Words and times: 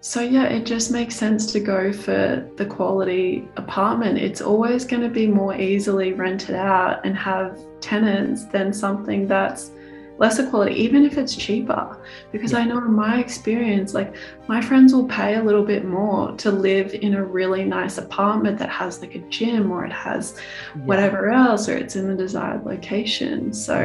So, 0.00 0.20
yeah, 0.20 0.44
it 0.44 0.64
just 0.64 0.92
makes 0.92 1.16
sense 1.16 1.50
to 1.52 1.60
go 1.60 1.92
for 1.92 2.48
the 2.56 2.64
quality 2.64 3.48
apartment. 3.56 4.18
It's 4.18 4.40
always 4.40 4.84
going 4.84 5.02
to 5.02 5.08
be 5.08 5.26
more 5.26 5.56
easily 5.56 6.12
rented 6.12 6.54
out 6.54 7.04
and 7.04 7.16
have 7.16 7.58
tenants 7.80 8.44
than 8.44 8.72
something 8.72 9.26
that's 9.26 9.72
lesser 10.18 10.48
quality, 10.48 10.74
even 10.74 11.04
if 11.04 11.18
it's 11.18 11.34
cheaper. 11.34 12.00
Because 12.30 12.52
yeah. 12.52 12.58
I 12.58 12.64
know 12.64 12.78
in 12.78 12.92
my 12.92 13.18
experience, 13.18 13.92
like 13.92 14.14
my 14.46 14.60
friends 14.60 14.94
will 14.94 15.08
pay 15.08 15.34
a 15.34 15.42
little 15.42 15.64
bit 15.64 15.84
more 15.84 16.32
to 16.36 16.50
live 16.52 16.94
in 16.94 17.14
a 17.14 17.24
really 17.24 17.64
nice 17.64 17.98
apartment 17.98 18.56
that 18.58 18.68
has 18.68 19.00
like 19.00 19.16
a 19.16 19.20
gym 19.30 19.72
or 19.72 19.84
it 19.84 19.92
has 19.92 20.38
yeah. 20.76 20.82
whatever 20.82 21.30
else 21.30 21.68
or 21.68 21.76
it's 21.76 21.96
in 21.96 22.06
the 22.06 22.14
desired 22.14 22.64
location. 22.64 23.52
So, 23.52 23.76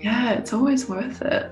yeah, 0.00 0.32
it's 0.32 0.52
always 0.52 0.90
worth 0.90 1.22
it. 1.22 1.50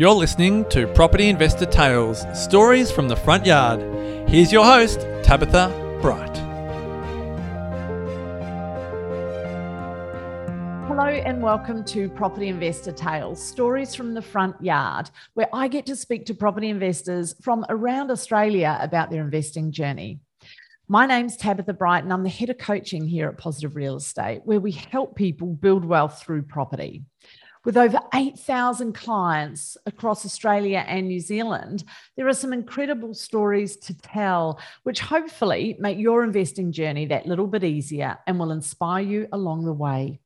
You're 0.00 0.14
listening 0.14 0.66
to 0.70 0.86
Property 0.86 1.28
Investor 1.28 1.66
Tales 1.66 2.24
Stories 2.32 2.90
from 2.90 3.08
the 3.08 3.16
Front 3.16 3.44
Yard. 3.44 3.82
Here's 4.30 4.50
your 4.50 4.64
host, 4.64 5.00
Tabitha 5.22 5.68
Bright. 6.00 6.38
Hello, 10.88 11.04
and 11.04 11.42
welcome 11.42 11.84
to 11.84 12.08
Property 12.08 12.48
Investor 12.48 12.92
Tales 12.92 13.46
Stories 13.46 13.94
from 13.94 14.14
the 14.14 14.22
Front 14.22 14.56
Yard, 14.62 15.10
where 15.34 15.50
I 15.52 15.68
get 15.68 15.84
to 15.84 15.96
speak 15.96 16.24
to 16.24 16.34
property 16.34 16.70
investors 16.70 17.34
from 17.42 17.66
around 17.68 18.10
Australia 18.10 18.78
about 18.80 19.10
their 19.10 19.20
investing 19.20 19.70
journey. 19.70 20.20
My 20.88 21.04
name's 21.04 21.36
Tabitha 21.36 21.74
Bright, 21.74 22.04
and 22.04 22.12
I'm 22.14 22.22
the 22.22 22.30
head 22.30 22.48
of 22.48 22.56
coaching 22.56 23.06
here 23.06 23.28
at 23.28 23.36
Positive 23.36 23.76
Real 23.76 23.96
Estate, 23.96 24.40
where 24.46 24.60
we 24.60 24.72
help 24.72 25.14
people 25.14 25.48
build 25.48 25.84
wealth 25.84 26.22
through 26.22 26.44
property. 26.44 27.04
With 27.62 27.76
over 27.76 28.00
8,000 28.14 28.94
clients 28.94 29.76
across 29.84 30.24
Australia 30.24 30.82
and 30.88 31.06
New 31.06 31.20
Zealand, 31.20 31.84
there 32.16 32.26
are 32.26 32.32
some 32.32 32.54
incredible 32.54 33.12
stories 33.12 33.76
to 33.78 33.98
tell, 33.98 34.58
which 34.84 35.00
hopefully 35.00 35.76
make 35.78 35.98
your 35.98 36.24
investing 36.24 36.72
journey 36.72 37.04
that 37.06 37.26
little 37.26 37.46
bit 37.46 37.62
easier 37.62 38.18
and 38.26 38.38
will 38.38 38.52
inspire 38.52 39.04
you 39.04 39.28
along 39.32 39.66
the 39.66 39.74
way. 39.74 40.20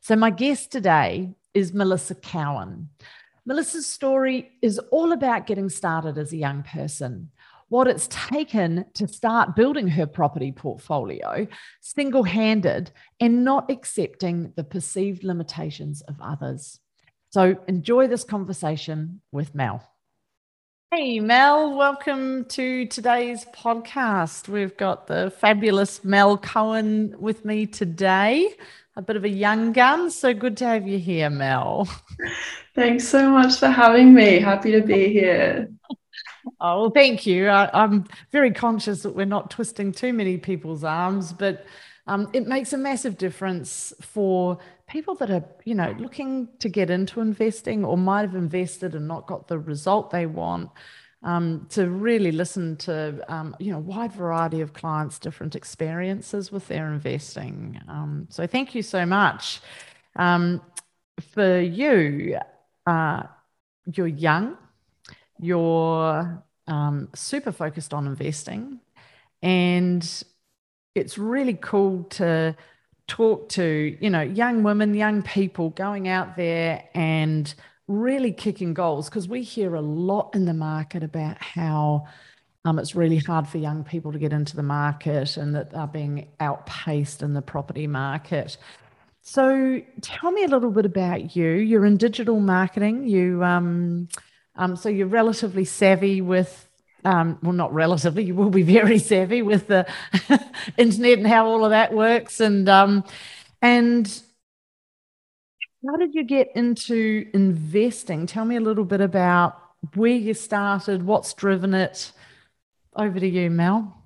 So, 0.00 0.16
my 0.16 0.30
guest 0.30 0.72
today 0.72 1.34
is 1.52 1.74
Melissa 1.74 2.14
Cowan. 2.14 2.88
Melissa's 3.44 3.86
story 3.86 4.52
is 4.62 4.78
all 4.78 5.12
about 5.12 5.46
getting 5.46 5.68
started 5.68 6.16
as 6.16 6.32
a 6.32 6.38
young 6.38 6.62
person 6.62 7.30
what 7.72 7.88
it's 7.88 8.06
taken 8.08 8.84
to 8.92 9.08
start 9.08 9.56
building 9.56 9.88
her 9.88 10.06
property 10.06 10.52
portfolio 10.52 11.46
single 11.80 12.22
handed 12.22 12.90
and 13.18 13.44
not 13.44 13.70
accepting 13.70 14.52
the 14.56 14.62
perceived 14.62 15.24
limitations 15.24 16.02
of 16.02 16.14
others. 16.20 16.80
So 17.30 17.56
enjoy 17.66 18.08
this 18.08 18.24
conversation 18.24 19.22
with 19.32 19.54
Mel. 19.54 19.82
Hey, 20.90 21.18
Mel, 21.18 21.74
welcome 21.74 22.44
to 22.50 22.84
today's 22.84 23.46
podcast. 23.54 24.48
We've 24.48 24.76
got 24.76 25.06
the 25.06 25.32
fabulous 25.38 26.04
Mel 26.04 26.36
Cohen 26.36 27.14
with 27.18 27.46
me 27.46 27.64
today, 27.64 28.52
a 28.96 29.00
bit 29.00 29.16
of 29.16 29.24
a 29.24 29.30
young 29.30 29.72
gun. 29.72 30.10
So 30.10 30.34
good 30.34 30.58
to 30.58 30.66
have 30.66 30.86
you 30.86 30.98
here, 30.98 31.30
Mel. 31.30 31.88
Thanks 32.74 33.08
so 33.08 33.30
much 33.30 33.58
for 33.58 33.68
having 33.68 34.12
me. 34.12 34.40
Happy 34.40 34.72
to 34.72 34.82
be 34.82 35.10
here. 35.10 35.70
Oh, 36.64 36.82
well, 36.82 36.90
thank 36.90 37.26
you. 37.26 37.48
I, 37.48 37.82
am 37.82 38.04
very 38.30 38.52
conscious 38.52 39.02
that 39.02 39.16
we're 39.16 39.26
not 39.26 39.50
twisting 39.50 39.90
too 39.90 40.12
many 40.12 40.38
people's 40.38 40.84
arms, 40.84 41.32
but 41.32 41.66
um, 42.06 42.30
it 42.32 42.46
makes 42.46 42.72
a 42.72 42.78
massive 42.78 43.18
difference 43.18 43.92
for 44.00 44.58
people 44.88 45.16
that 45.16 45.28
are, 45.28 45.44
you 45.64 45.74
know, 45.74 45.92
looking 45.98 46.48
to 46.60 46.68
get 46.68 46.88
into 46.88 47.20
investing 47.20 47.84
or 47.84 47.98
might 47.98 48.20
have 48.20 48.36
invested 48.36 48.94
and 48.94 49.08
not 49.08 49.26
got 49.26 49.48
the 49.48 49.58
result 49.58 50.12
they 50.12 50.26
want. 50.26 50.70
Um, 51.24 51.66
to 51.70 51.88
really 51.88 52.30
listen 52.32 52.76
to 52.78 53.24
um, 53.32 53.54
you 53.60 53.70
know 53.70 53.78
wide 53.78 54.12
variety 54.12 54.60
of 54.60 54.72
clients 54.72 55.20
different 55.20 55.54
experiences 55.54 56.50
with 56.50 56.66
their 56.66 56.92
investing 56.92 57.80
um, 57.86 58.26
so 58.28 58.44
thank 58.44 58.74
you 58.74 58.82
so 58.82 59.06
much 59.06 59.60
um, 60.16 60.60
for 61.32 61.60
you 61.60 62.40
uh, 62.88 63.22
you're 63.86 64.08
young 64.08 64.56
you're 65.38 66.42
um, 66.66 67.08
super 67.14 67.52
focused 67.52 67.92
on 67.94 68.06
investing. 68.06 68.80
And 69.42 70.24
it's 70.94 71.18
really 71.18 71.54
cool 71.54 72.04
to 72.04 72.56
talk 73.08 73.48
to, 73.50 73.96
you 74.00 74.10
know, 74.10 74.22
young 74.22 74.62
women, 74.62 74.94
young 74.94 75.22
people 75.22 75.70
going 75.70 76.08
out 76.08 76.36
there 76.36 76.84
and 76.94 77.52
really 77.88 78.32
kicking 78.32 78.74
goals 78.74 79.08
because 79.08 79.28
we 79.28 79.42
hear 79.42 79.74
a 79.74 79.80
lot 79.80 80.30
in 80.34 80.44
the 80.44 80.54
market 80.54 81.02
about 81.02 81.42
how 81.42 82.06
um, 82.64 82.78
it's 82.78 82.94
really 82.94 83.18
hard 83.18 83.48
for 83.48 83.58
young 83.58 83.82
people 83.82 84.12
to 84.12 84.18
get 84.18 84.32
into 84.32 84.54
the 84.54 84.62
market 84.62 85.36
and 85.36 85.54
that 85.54 85.70
they're 85.72 85.86
being 85.86 86.28
outpaced 86.38 87.22
in 87.22 87.34
the 87.34 87.42
property 87.42 87.86
market. 87.86 88.56
So 89.22 89.80
tell 90.00 90.30
me 90.30 90.44
a 90.44 90.48
little 90.48 90.70
bit 90.70 90.86
about 90.86 91.34
you. 91.36 91.50
You're 91.50 91.86
in 91.86 91.96
digital 91.96 92.40
marketing. 92.40 93.06
You 93.06 93.42
um, 93.42 94.08
um, 94.56 94.76
so 94.76 94.88
you're 94.88 95.06
relatively 95.06 95.64
savvy 95.64 96.20
with, 96.20 96.68
um, 97.04 97.38
well, 97.42 97.52
not 97.52 97.72
relatively, 97.72 98.24
you 98.28 98.34
will 98.34 98.50
be 98.50 98.62
very 98.62 98.98
savvy 98.98 99.42
with 99.42 99.66
the 99.66 99.86
internet 100.76 101.18
and 101.18 101.26
how 101.26 101.46
all 101.46 101.64
of 101.64 101.70
that 101.70 101.92
works. 101.92 102.40
And 102.40 102.68
um, 102.68 103.04
and 103.60 104.06
how 105.86 105.96
did 105.96 106.14
you 106.14 106.24
get 106.24 106.50
into 106.54 107.28
investing? 107.34 108.26
Tell 108.26 108.44
me 108.44 108.56
a 108.56 108.60
little 108.60 108.84
bit 108.84 109.00
about 109.00 109.58
where 109.94 110.14
you 110.14 110.34
started, 110.34 111.02
what's 111.02 111.34
driven 111.34 111.74
it. 111.74 112.12
Over 112.94 113.18
to 113.18 113.26
you, 113.26 113.48
Mel. 113.48 113.96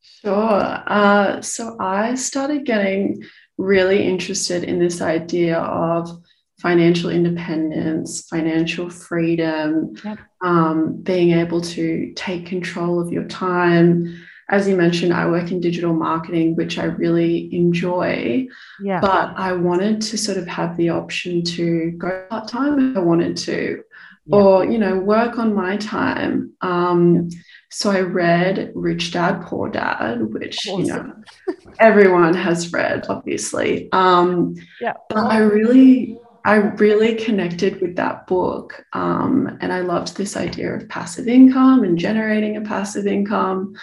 Sure. 0.00 0.82
Uh, 0.86 1.40
so 1.40 1.76
I 1.78 2.16
started 2.16 2.66
getting 2.66 3.22
really 3.56 4.06
interested 4.06 4.64
in 4.64 4.78
this 4.78 5.00
idea 5.00 5.58
of 5.58 6.22
financial 6.58 7.10
independence, 7.10 8.26
financial 8.28 8.88
freedom, 8.88 9.94
yep. 10.04 10.18
um, 10.42 10.96
being 11.02 11.32
able 11.32 11.60
to 11.60 12.12
take 12.16 12.46
control 12.46 13.00
of 13.00 13.12
your 13.12 13.24
time. 13.24 14.22
As 14.48 14.66
you 14.68 14.76
mentioned, 14.76 15.12
I 15.12 15.28
work 15.28 15.50
in 15.50 15.60
digital 15.60 15.92
marketing, 15.92 16.56
which 16.56 16.78
I 16.78 16.84
really 16.84 17.54
enjoy. 17.54 18.46
Yeah. 18.80 19.00
But 19.00 19.34
I 19.36 19.52
wanted 19.52 20.00
to 20.02 20.16
sort 20.16 20.38
of 20.38 20.46
have 20.46 20.76
the 20.76 20.90
option 20.90 21.42
to 21.44 21.90
go 21.92 22.26
part 22.30 22.48
time 22.48 22.90
if 22.90 22.96
I 22.96 23.00
wanted 23.00 23.36
to, 23.38 23.82
yeah. 24.26 24.36
or 24.36 24.64
you 24.64 24.78
know, 24.78 24.96
work 24.98 25.38
on 25.38 25.54
my 25.54 25.76
time. 25.76 26.52
Um, 26.62 27.28
so 27.70 27.90
I 27.90 28.00
read 28.00 28.72
Rich 28.74 29.12
Dad 29.12 29.42
Poor 29.42 29.68
Dad, 29.68 30.32
which 30.32 30.66
awesome. 30.68 30.80
you 30.80 30.86
know 30.86 31.14
everyone 31.80 32.32
has 32.32 32.72
read, 32.72 33.04
obviously. 33.08 33.90
Um, 33.92 34.54
yeah. 34.80 34.94
But 35.10 35.26
I 35.26 35.38
really 35.38 36.18
I 36.46 36.54
really 36.54 37.16
connected 37.16 37.80
with 37.80 37.96
that 37.96 38.28
book. 38.28 38.84
Um, 38.92 39.58
and 39.60 39.72
I 39.72 39.80
loved 39.80 40.16
this 40.16 40.36
idea 40.36 40.72
of 40.72 40.88
passive 40.88 41.26
income 41.26 41.82
and 41.82 41.98
generating 41.98 42.56
a 42.56 42.60
passive 42.60 43.08
income. 43.08 43.74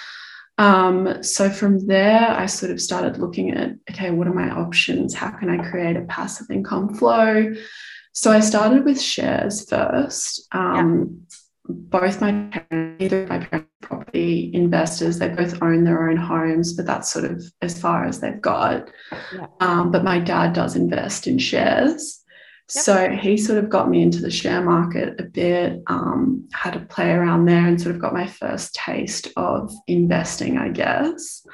Um, 0.57 1.21
so 1.23 1.49
from 1.49 1.87
there, 1.87 2.29
I 2.29 2.45
sort 2.45 2.71
of 2.71 2.79
started 2.79 3.17
looking 3.17 3.51
at 3.51 3.73
okay, 3.91 4.11
what 4.11 4.27
are 4.27 4.33
my 4.33 4.49
options? 4.49 5.13
How 5.13 5.31
can 5.31 5.49
I 5.49 5.69
create 5.69 5.97
a 5.97 6.03
passive 6.03 6.49
income 6.49 6.93
flow? 6.93 7.53
So 8.13 8.31
I 8.31 8.39
started 8.39 8.85
with 8.85 9.01
shares 9.01 9.67
first. 9.69 10.47
Um, 10.53 11.25
yeah. 11.27 11.35
Both 11.67 12.21
my 12.21 12.31
parents, 12.31 13.03
either 13.03 13.27
my 13.27 13.39
parents, 13.39 13.69
property 13.81 14.51
investors, 14.53 15.19
they 15.19 15.29
both 15.29 15.61
own 15.61 15.83
their 15.83 16.09
own 16.09 16.17
homes, 16.17 16.73
but 16.73 16.85
that's 16.85 17.09
sort 17.09 17.25
of 17.25 17.43
as 17.61 17.77
far 17.79 18.05
as 18.05 18.21
they've 18.21 18.41
got. 18.41 18.89
Yeah. 19.33 19.47
Um, 19.59 19.91
but 19.91 20.03
my 20.03 20.19
dad 20.19 20.53
does 20.53 20.77
invest 20.77 21.27
in 21.27 21.39
shares. 21.39 22.22
So 22.67 23.09
he 23.09 23.37
sort 23.37 23.63
of 23.63 23.69
got 23.69 23.89
me 23.89 24.01
into 24.01 24.19
the 24.19 24.31
share 24.31 24.63
market 24.63 25.19
a 25.19 25.23
bit, 25.23 25.83
um, 25.87 26.47
had 26.53 26.73
to 26.73 26.79
play 26.79 27.11
around 27.11 27.45
there 27.45 27.65
and 27.65 27.79
sort 27.79 27.95
of 27.95 28.01
got 28.01 28.13
my 28.13 28.25
first 28.25 28.73
taste 28.73 29.27
of 29.35 29.71
investing, 29.87 30.57
I 30.57 30.69
guess. 30.69 31.45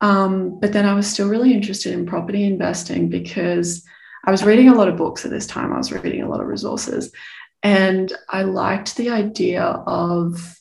Um, 0.00 0.60
but 0.60 0.72
then 0.72 0.86
I 0.86 0.94
was 0.94 1.10
still 1.10 1.28
really 1.28 1.52
interested 1.52 1.92
in 1.92 2.06
property 2.06 2.44
investing 2.44 3.08
because 3.08 3.84
I 4.24 4.30
was 4.30 4.44
reading 4.44 4.68
a 4.68 4.74
lot 4.74 4.88
of 4.88 4.96
books 4.96 5.24
at 5.24 5.30
this 5.30 5.46
time. 5.46 5.72
I 5.72 5.78
was 5.78 5.92
reading 5.92 6.22
a 6.22 6.28
lot 6.28 6.40
of 6.40 6.46
resources. 6.46 7.12
And 7.62 8.12
I 8.28 8.42
liked 8.42 8.96
the 8.96 9.10
idea 9.10 9.62
of 9.62 10.58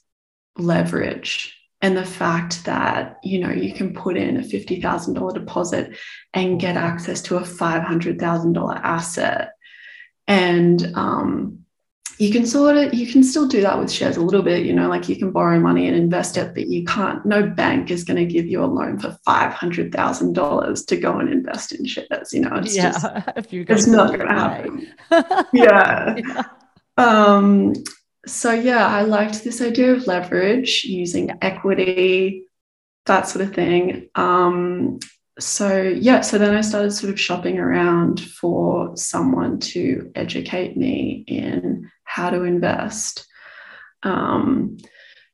leverage 0.57 1.55
and 1.81 1.95
the 1.95 2.05
fact 2.05 2.65
that 2.65 3.19
you 3.23 3.39
know 3.39 3.51
you 3.51 3.73
can 3.73 3.93
put 3.93 4.17
in 4.17 4.37
a 4.37 4.41
$50,000 4.41 5.33
deposit 5.33 5.97
and 6.33 6.59
get 6.59 6.77
access 6.77 7.21
to 7.23 7.37
a 7.37 7.41
$500,000 7.41 8.81
asset 8.81 9.51
and 10.27 10.91
um, 10.95 11.59
you 12.17 12.31
can 12.31 12.45
sort 12.45 12.77
of 12.77 12.93
you 12.93 13.11
can 13.11 13.23
still 13.23 13.47
do 13.47 13.61
that 13.61 13.77
with 13.77 13.91
shares 13.91 14.17
a 14.17 14.21
little 14.21 14.41
bit 14.41 14.65
you 14.65 14.73
know 14.73 14.87
like 14.87 15.09
you 15.09 15.15
can 15.17 15.31
borrow 15.31 15.59
money 15.59 15.87
and 15.87 15.97
invest 15.97 16.37
it 16.37 16.53
but 16.53 16.67
you 16.67 16.85
can't 16.85 17.25
no 17.25 17.43
bank 17.43 17.91
is 17.91 18.03
going 18.03 18.17
to 18.17 18.25
give 18.25 18.45
you 18.45 18.63
a 18.63 18.65
loan 18.65 18.97
for 18.97 19.17
$500000 19.27 20.87
to 20.87 20.97
go 20.97 21.19
and 21.19 21.29
invest 21.29 21.73
in 21.73 21.85
shares 21.85 22.33
you 22.33 22.41
know 22.41 22.55
it's 22.55 22.75
yeah, 22.75 22.91
just 22.91 23.05
it's 23.53 23.87
not 23.87 24.07
going 24.07 24.27
to 24.27 24.33
happen 24.33 24.93
yeah. 25.53 26.15
yeah. 26.17 26.43
Um, 26.97 27.73
so 28.25 28.51
yeah, 28.51 28.87
I 28.87 29.03
liked 29.03 29.43
this 29.43 29.61
idea 29.61 29.93
of 29.93 30.07
leverage 30.07 30.83
using 30.83 31.27
yeah. 31.27 31.35
equity, 31.41 32.47
that 33.05 33.27
sort 33.27 33.45
of 33.45 33.53
thing. 33.53 34.09
Um, 34.15 34.99
so 35.39 35.81
yeah, 35.81 36.21
so 36.21 36.37
then 36.37 36.55
I 36.55 36.61
started 36.61 36.91
sort 36.91 37.11
of 37.11 37.19
shopping 37.19 37.59
around 37.59 38.21
for 38.21 38.95
someone 38.95 39.59
to 39.59 40.11
educate 40.15 40.77
me 40.77 41.23
in 41.27 41.89
how 42.03 42.29
to 42.29 42.43
invest. 42.43 43.27
Um, 44.03 44.77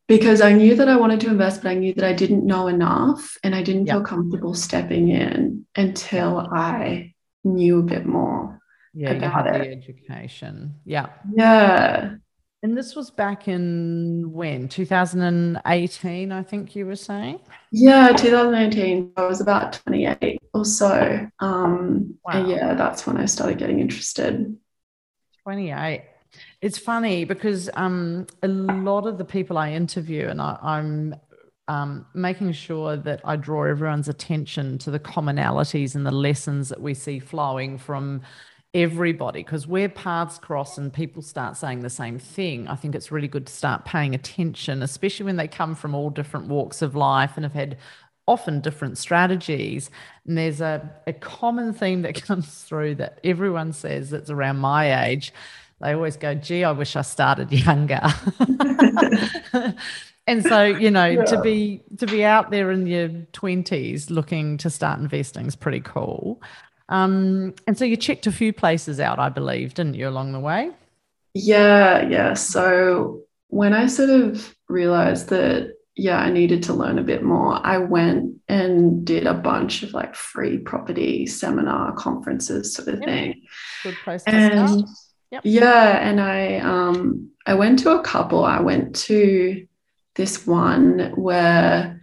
because 0.07 0.42
I 0.42 0.51
knew 0.51 0.75
that 0.75 0.89
I 0.89 0.98
wanted 0.98 1.21
to 1.21 1.30
invest, 1.30 1.62
but 1.62 1.69
I 1.69 1.75
knew 1.75 1.94
that 1.94 2.03
I 2.03 2.13
didn't 2.13 2.45
know 2.45 2.68
enough 2.68 3.38
and 3.44 3.56
I 3.56 3.63
didn't 3.63 3.86
feel 3.88 4.03
comfortable 4.03 4.53
stepping 4.53 5.07
in 5.07 5.65
until 5.75 6.39
I 6.39 7.13
knew 7.44 7.80
a 7.80 7.83
bit 7.83 8.06
more 8.06 8.59
yeah, 8.94 9.12
about 9.12 9.47
it. 9.47 9.62
The 9.62 9.71
education. 9.71 10.75
Yeah. 10.83 11.09
Yeah. 11.33 12.15
And 12.63 12.77
this 12.77 12.95
was 12.95 13.09
back 13.09 13.47
in 13.47 14.31
when? 14.31 14.67
2018, 14.67 16.31
I 16.31 16.43
think 16.43 16.75
you 16.75 16.85
were 16.85 16.95
saying? 16.95 17.39
Yeah, 17.71 18.09
2018. 18.09 19.13
I 19.17 19.25
was 19.25 19.41
about 19.41 19.73
28 19.85 20.39
or 20.53 20.63
so. 20.63 21.27
Um, 21.39 22.19
wow. 22.23 22.45
Yeah, 22.45 22.75
that's 22.75 23.07
when 23.07 23.17
I 23.17 23.25
started 23.25 23.57
getting 23.57 23.79
interested. 23.79 24.55
28. 25.43 26.03
It's 26.61 26.77
funny 26.77 27.25
because 27.25 27.67
um, 27.73 28.27
a 28.43 28.47
lot 28.47 29.07
of 29.07 29.17
the 29.17 29.25
people 29.25 29.57
I 29.57 29.71
interview, 29.71 30.27
and 30.27 30.39
I, 30.39 30.55
I'm 30.61 31.15
um, 31.67 32.05
making 32.13 32.51
sure 32.51 32.95
that 32.95 33.21
I 33.23 33.37
draw 33.37 33.63
everyone's 33.63 34.07
attention 34.07 34.77
to 34.79 34.91
the 34.91 34.99
commonalities 34.99 35.95
and 35.95 36.05
the 36.05 36.11
lessons 36.11 36.69
that 36.69 36.79
we 36.79 36.93
see 36.93 37.17
flowing 37.17 37.79
from 37.79 38.21
everybody 38.73 39.44
because 39.44 39.68
where 39.68 39.89
paths 39.89 40.38
cross 40.38 40.77
and 40.77 40.94
people 40.94 41.21
start 41.21 41.57
saying 41.57 41.81
the 41.81 41.89
same 41.89 42.18
thing 42.18 42.69
i 42.69 42.75
think 42.75 42.95
it's 42.95 43.12
really 43.12 43.27
good 43.27 43.45
to 43.45 43.51
start 43.51 43.83
paying 43.83 44.15
attention 44.15 44.81
especially 44.81 45.25
when 45.25 45.35
they 45.35 45.47
come 45.47 45.75
from 45.75 45.94
all 45.94 46.09
different 46.09 46.47
walks 46.47 46.81
of 46.81 46.95
life 46.95 47.33
and 47.35 47.44
have 47.44 47.53
had 47.53 47.77
often 48.27 48.62
different 48.62 48.97
strategies. 48.97 49.89
And 50.25 50.38
there's 50.38 50.62
a, 50.62 50.89
a 51.07 51.13
common 51.13 51.73
theme 51.73 52.01
that 52.03 52.21
comes 52.23 52.63
through 52.63 52.95
that 52.95 53.19
everyone 53.23 53.73
says 53.73 54.09
that's 54.09 54.29
around 54.29 54.57
my 54.57 55.06
age. 55.07 55.33
They 55.81 55.94
always 55.94 56.15
go 56.15 56.35
gee 56.35 56.63
i 56.63 56.71
wish 56.71 56.95
i 56.95 57.01
started 57.01 57.51
younger. 57.65 58.01
And 60.27 60.44
so 60.44 60.63
you 60.63 60.91
know 60.91 61.07
yeah. 61.07 61.23
to 61.25 61.41
be 61.41 61.81
to 61.97 62.06
be 62.06 62.23
out 62.23 62.51
there 62.51 62.69
in 62.69 62.85
your 62.85 63.09
20s 63.09 64.12
looking 64.12 64.56
to 64.57 64.69
start 64.69 65.00
investing 65.00 65.47
is 65.47 65.56
pretty 65.56 65.81
cool 65.81 66.39
um, 66.91 67.55
and 67.65 67.77
so 67.77 67.85
you 67.85 67.95
checked 67.95 68.27
a 68.27 68.31
few 68.31 68.51
places 68.51 68.99
out, 68.99 69.17
I 69.17 69.29
believe, 69.29 69.73
didn't 69.73 69.95
you, 69.95 70.07
along 70.07 70.33
the 70.33 70.39
way? 70.39 70.71
Yeah, 71.33 72.07
yeah. 72.07 72.33
So 72.33 73.21
when 73.47 73.73
I 73.73 73.88
sort 73.88 74.09
of 74.09 74.53
realized 74.67 75.29
that, 75.29 75.73
yeah, 75.95 76.19
I 76.19 76.29
needed 76.29 76.63
to 76.63 76.73
learn 76.73 76.99
a 76.99 77.03
bit 77.03 77.23
more, 77.23 77.65
I 77.65 77.77
went 77.77 78.35
and 78.49 79.05
did 79.05 79.25
a 79.25 79.33
bunch 79.33 79.83
of 79.83 79.93
like 79.93 80.15
free 80.15 80.57
property 80.57 81.25
seminar 81.25 81.93
conferences, 81.93 82.73
sort 82.75 82.89
of 82.89 82.99
yep. 82.99 83.05
thing. 83.05 83.41
Good 83.83 83.95
place 84.03 84.23
to 84.23 84.29
and, 84.29 84.69
start. 84.69 84.89
Yep. 85.31 85.41
Yeah, 85.45 86.09
and 86.09 86.19
I 86.19 86.57
um 86.57 87.29
I 87.45 87.53
went 87.53 87.79
to 87.79 87.91
a 87.91 88.01
couple. 88.01 88.44
I 88.44 88.59
went 88.59 88.95
to 89.07 89.65
this 90.15 90.45
one 90.45 91.13
where 91.15 92.00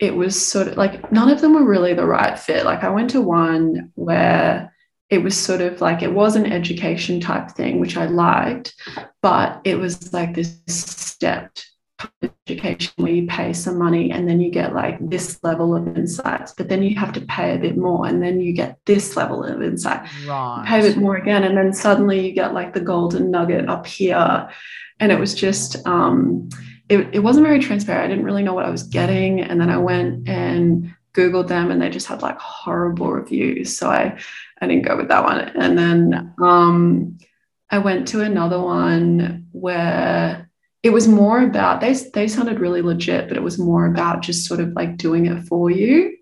it 0.00 0.16
was 0.16 0.44
sort 0.44 0.68
of 0.68 0.76
like 0.76 1.12
none 1.12 1.30
of 1.30 1.40
them 1.40 1.54
were 1.54 1.64
really 1.64 1.92
the 1.92 2.06
right 2.06 2.38
fit. 2.38 2.64
Like 2.64 2.82
I 2.82 2.88
went 2.88 3.10
to 3.10 3.20
one 3.20 3.92
where 3.94 4.74
it 5.10 5.18
was 5.22 5.38
sort 5.38 5.60
of 5.60 5.80
like 5.80 6.02
it 6.02 6.12
was 6.12 6.36
an 6.36 6.50
education 6.50 7.20
type 7.20 7.50
thing, 7.50 7.80
which 7.80 7.96
I 7.96 8.06
liked, 8.06 8.74
but 9.20 9.60
it 9.64 9.78
was 9.78 10.12
like 10.12 10.34
this 10.34 10.58
stepped 10.66 11.66
education 12.22 12.92
where 12.96 13.12
you 13.12 13.26
pay 13.26 13.52
some 13.52 13.76
money 13.76 14.10
and 14.10 14.26
then 14.26 14.40
you 14.40 14.50
get 14.50 14.74
like 14.74 14.96
this 15.10 15.38
level 15.42 15.76
of 15.76 15.98
insights, 15.98 16.54
but 16.56 16.70
then 16.70 16.82
you 16.82 16.96
have 16.96 17.12
to 17.12 17.20
pay 17.20 17.54
a 17.54 17.58
bit 17.58 17.76
more 17.76 18.06
and 18.06 18.22
then 18.22 18.40
you 18.40 18.54
get 18.54 18.78
this 18.86 19.16
level 19.16 19.44
of 19.44 19.60
insight. 19.62 20.08
Right. 20.26 20.64
pay 20.66 20.80
a 20.80 20.82
bit 20.82 20.96
more 20.96 21.16
again, 21.16 21.44
and 21.44 21.58
then 21.58 21.74
suddenly 21.74 22.26
you 22.26 22.32
get 22.32 22.54
like 22.54 22.72
the 22.72 22.80
golden 22.80 23.30
nugget 23.30 23.68
up 23.68 23.86
here. 23.86 24.48
And 24.98 25.12
it 25.12 25.20
was 25.20 25.34
just 25.34 25.86
um 25.86 26.48
it, 26.90 27.08
it 27.12 27.18
wasn't 27.20 27.46
very 27.46 27.60
transparent. 27.60 28.04
I 28.04 28.08
didn't 28.08 28.24
really 28.24 28.42
know 28.42 28.52
what 28.52 28.66
I 28.66 28.70
was 28.70 28.82
getting. 28.82 29.40
And 29.40 29.60
then 29.60 29.70
I 29.70 29.78
went 29.78 30.28
and 30.28 30.92
Googled 31.14 31.46
them 31.46 31.70
and 31.70 31.80
they 31.80 31.88
just 31.88 32.08
had 32.08 32.20
like 32.20 32.36
horrible 32.38 33.12
reviews. 33.12 33.78
So 33.78 33.88
I, 33.88 34.18
I 34.60 34.66
didn't 34.66 34.86
go 34.86 34.96
with 34.96 35.08
that 35.08 35.22
one. 35.22 35.38
And 35.38 35.78
then 35.78 36.34
um, 36.42 37.16
I 37.70 37.78
went 37.78 38.08
to 38.08 38.22
another 38.22 38.60
one 38.60 39.46
where 39.52 40.50
it 40.82 40.90
was 40.90 41.06
more 41.06 41.40
about 41.40 41.80
they 41.80 41.92
they 41.92 42.26
sounded 42.26 42.58
really 42.58 42.82
legit, 42.82 43.28
but 43.28 43.36
it 43.36 43.42
was 43.42 43.58
more 43.58 43.86
about 43.86 44.22
just 44.22 44.46
sort 44.46 44.60
of 44.60 44.72
like 44.72 44.96
doing 44.96 45.26
it 45.26 45.44
for 45.44 45.70
you. 45.70 46.16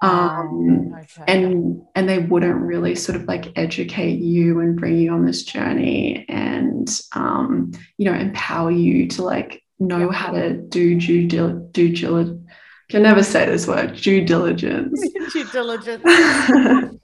Um, 0.00 0.94
okay. 0.94 1.24
and 1.26 1.82
and 1.94 2.08
they 2.08 2.20
wouldn't 2.20 2.60
really 2.60 2.94
sort 2.94 3.16
of 3.16 3.26
like 3.26 3.52
educate 3.56 4.20
you 4.20 4.60
and 4.60 4.78
bring 4.78 4.96
you 4.96 5.12
on 5.12 5.26
this 5.26 5.42
journey 5.42 6.24
and 6.28 6.88
um, 7.12 7.72
you 7.98 8.10
know 8.10 8.16
empower 8.16 8.70
you 8.70 9.08
to 9.08 9.22
like 9.22 9.62
know 9.78 10.10
how 10.10 10.32
to 10.32 10.54
do 10.54 10.98
due 11.00 11.26
dil- 11.28 11.68
due 11.70 11.94
diligence. 11.94 12.44
Can 12.88 13.02
never 13.02 13.22
say 13.22 13.44
this 13.44 13.66
word. 13.66 13.96
Due 13.96 14.24
diligence. 14.24 14.98
due 15.32 15.44
diligence. 15.52 16.02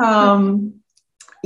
um, 0.00 0.74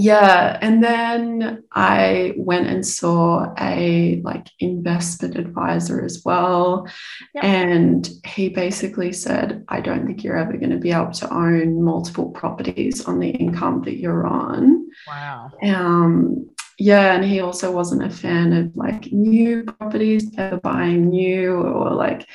yeah, 0.01 0.57
and 0.63 0.85
then 0.85 1.65
I 1.73 2.35
went 2.37 2.69
and 2.69 2.87
saw 2.87 3.53
a 3.59 4.21
like 4.23 4.47
investment 4.61 5.37
advisor 5.37 6.05
as 6.05 6.23
well, 6.25 6.87
yep. 7.35 7.43
and 7.43 8.09
he 8.25 8.49
basically 8.49 9.13
said, 9.13 9.65
"I 9.69 9.81
don't 9.81 10.07
think 10.07 10.23
you're 10.23 10.37
ever 10.37 10.57
going 10.57 10.71
to 10.71 10.79
be 10.79 10.93
able 10.93 11.11
to 11.11 11.35
own 11.35 11.83
multiple 11.83 12.31
properties 12.31 13.07
on 13.07 13.19
the 13.19 13.31
income 13.31 13.83
that 13.87 13.97
you're 13.97 14.25
on." 14.25 14.89
Wow. 15.09 15.51
Um, 15.65 16.49
yeah, 16.79 17.15
and 17.15 17.25
he 17.25 17.41
also 17.41 17.73
wasn't 17.73 18.05
a 18.05 18.11
fan 18.11 18.53
of 18.53 18.77
like 18.77 19.13
new 19.13 19.65
properties, 19.65 20.33
ever 20.39 20.59
buying 20.59 21.09
new 21.09 21.55
or 21.55 21.91
like 21.91 22.29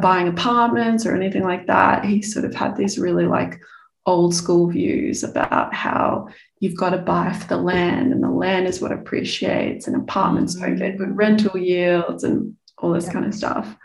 buying 0.00 0.26
apartments 0.26 1.06
or 1.06 1.14
anything 1.14 1.44
like 1.44 1.68
that. 1.68 2.04
He 2.04 2.20
sort 2.20 2.44
of 2.44 2.52
had 2.52 2.76
these 2.76 2.98
really 2.98 3.26
like 3.26 3.60
old 4.04 4.34
school 4.34 4.68
views 4.68 5.22
about 5.22 5.72
how 5.72 6.28
you've 6.58 6.76
got 6.76 6.90
to 6.90 6.98
buy 6.98 7.32
for 7.32 7.46
the 7.46 7.56
land 7.56 8.12
and 8.12 8.22
the 8.22 8.30
land 8.30 8.66
is 8.66 8.80
what 8.80 8.92
appreciates 8.92 9.86
and 9.86 9.96
apartments 9.96 10.54
don't 10.54 10.76
get 10.76 10.98
good 10.98 11.16
rental 11.16 11.56
yields 11.56 12.24
and 12.24 12.56
all 12.78 12.92
this 12.92 13.06
yeah. 13.06 13.12
kind 13.12 13.26
of 13.26 13.34
stuff. 13.34 13.76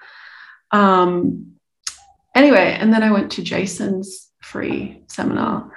Um, 0.72 1.54
anyway, 2.34 2.76
and 2.80 2.92
then 2.92 3.04
I 3.04 3.12
went 3.12 3.34
to 3.34 3.44
Jason's 3.44 4.30
free 4.42 5.04
seminar 5.08 5.72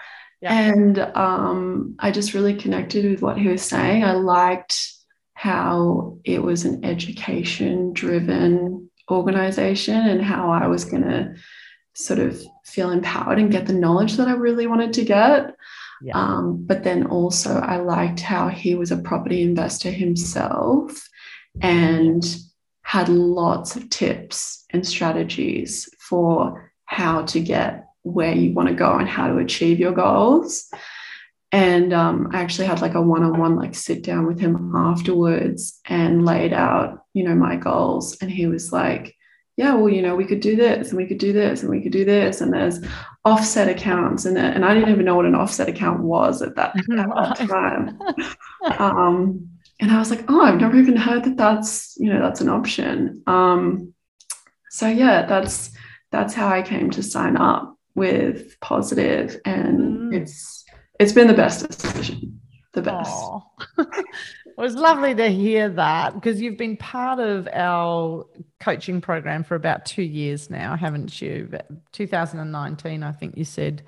yeah. 0.45 0.53
And 0.53 0.99
um, 0.99 1.97
I 1.99 2.11
just 2.11 2.35
really 2.35 2.55
connected 2.55 3.11
with 3.11 3.23
what 3.23 3.39
he 3.39 3.49
was 3.49 3.63
saying. 3.63 4.05
I 4.05 4.13
liked 4.13 4.93
how 5.33 6.19
it 6.23 6.43
was 6.43 6.67
an 6.67 6.85
education 6.85 7.95
driven 7.95 8.91
organization 9.11 9.97
and 9.97 10.21
how 10.21 10.51
I 10.51 10.67
was 10.67 10.85
going 10.85 11.05
to 11.05 11.35
sort 11.95 12.19
of 12.19 12.43
feel 12.67 12.91
empowered 12.91 13.39
and 13.39 13.51
get 13.51 13.67
the 13.67 13.73
knowledge 13.73 14.19
that 14.19 14.29
I 14.29 14.33
really 14.33 14.67
wanted 14.67 14.93
to 14.95 15.05
get. 15.05 15.55
Yeah. 16.03 16.15
Um, 16.15 16.67
but 16.67 16.85
then 16.85 17.07
also, 17.07 17.61
I 17.61 17.77
liked 17.77 18.21
how 18.21 18.49
he 18.49 18.75
was 18.75 18.91
a 18.91 18.99
property 18.99 19.41
investor 19.41 19.91
himself 19.91 21.09
and 21.63 22.23
had 22.83 23.09
lots 23.09 23.77
of 23.77 23.89
tips 23.89 24.67
and 24.71 24.87
strategies 24.87 25.89
for 25.99 26.71
how 26.85 27.23
to 27.23 27.41
get 27.41 27.87
where 28.05 28.35
you 28.35 28.53
want 28.53 28.69
to 28.69 28.75
go 28.75 28.93
and 28.93 29.09
how 29.09 29.27
to 29.27 29.39
achieve 29.39 29.81
your 29.81 29.93
goals. 29.93 30.71
And 31.51 31.93
um, 31.93 32.31
I 32.33 32.41
actually 32.41 32.67
had 32.67 32.81
like 32.81 32.95
a 32.95 33.03
one-on-one 33.03 33.57
like 33.57 33.75
sit 33.75 34.03
down 34.03 34.27
with 34.27 34.41
him 34.41 34.75
afterwards 34.75 35.81
and 35.87 36.25
laid 36.25 36.53
out, 36.53 37.05
you 37.13 37.25
know, 37.25 37.35
my 37.35 37.57
goals. 37.57 38.17
And 38.21 38.31
he 38.31 38.47
was 38.47 38.73
like, 38.73 39.17
yeah, 39.57 39.75
well, 39.75 39.89
you 39.89 40.03
know, 40.03 40.17
we 40.17 40.25
could 40.25 40.41
do 40.41 40.57
this 40.57 40.89
and 40.89 40.97
we 40.97 41.07
could 41.07 41.19
do 41.19 41.33
this 41.33 41.63
and 41.63 41.71
we 41.71 41.81
could 41.81 41.93
do 41.93 42.05
this. 42.05 42.41
And 42.41 42.53
there's 42.53 42.81
offset 43.25 43.69
accounts 43.69 44.25
and 44.25 44.37
and 44.37 44.65
I 44.65 44.75
didn't 44.75 44.91
even 44.91 45.05
know 45.05 45.15
what 45.15 45.27
an 45.27 45.37
offset 45.37 45.69
account 45.69 46.01
was 46.01 46.43
at 46.43 46.57
that, 46.57 46.77
at 46.99 47.09
that 47.09 47.49
time. 47.49 47.99
um, 48.79 49.49
and 49.81 49.93
I 49.93 49.99
was 49.99 50.11
like, 50.11 50.25
oh, 50.29 50.41
I've 50.43 50.61
never 50.61 50.77
even 50.77 50.97
heard 50.97 51.25
that 51.25 51.37
that's 51.37 51.97
you 51.99 52.13
know 52.13 52.21
that's 52.21 52.41
an 52.41 52.49
option. 52.49 53.23
Um, 53.27 53.95
so 54.71 54.89
yeah, 54.89 55.25
that's 55.27 55.71
that's 56.11 56.35
how 56.35 56.49
I 56.49 56.63
came 56.63 56.91
to 56.91 57.03
sign 57.03 57.37
up 57.37 57.74
with 57.95 58.59
positive 58.61 59.41
and 59.45 59.81
mm. 59.81 60.15
it's 60.15 60.65
it's 61.01 61.13
been 61.13 61.27
the 61.27 61.35
best 61.35 61.67
decision 61.67 62.41
the 62.75 62.83
best. 62.83 63.25
It 64.57 64.61
was 64.61 64.77
lovely 64.77 65.17
to 65.17 65.29
hear 65.31 65.69
that 65.71 66.15
because 66.15 66.41
you've 66.41 66.57
been 66.57 66.77
part 66.77 67.19
of 67.19 67.49
our 67.53 68.25
coaching 68.61 69.01
program 69.01 69.43
for 69.43 69.57
about 69.57 69.85
two 69.85 70.05
years 70.05 70.49
now 70.49 70.77
haven't 70.77 71.21
you? 71.21 71.51
2019 71.91 73.03
i 73.03 73.13
think 73.13 73.37
you 73.37 73.45
said 73.45 73.83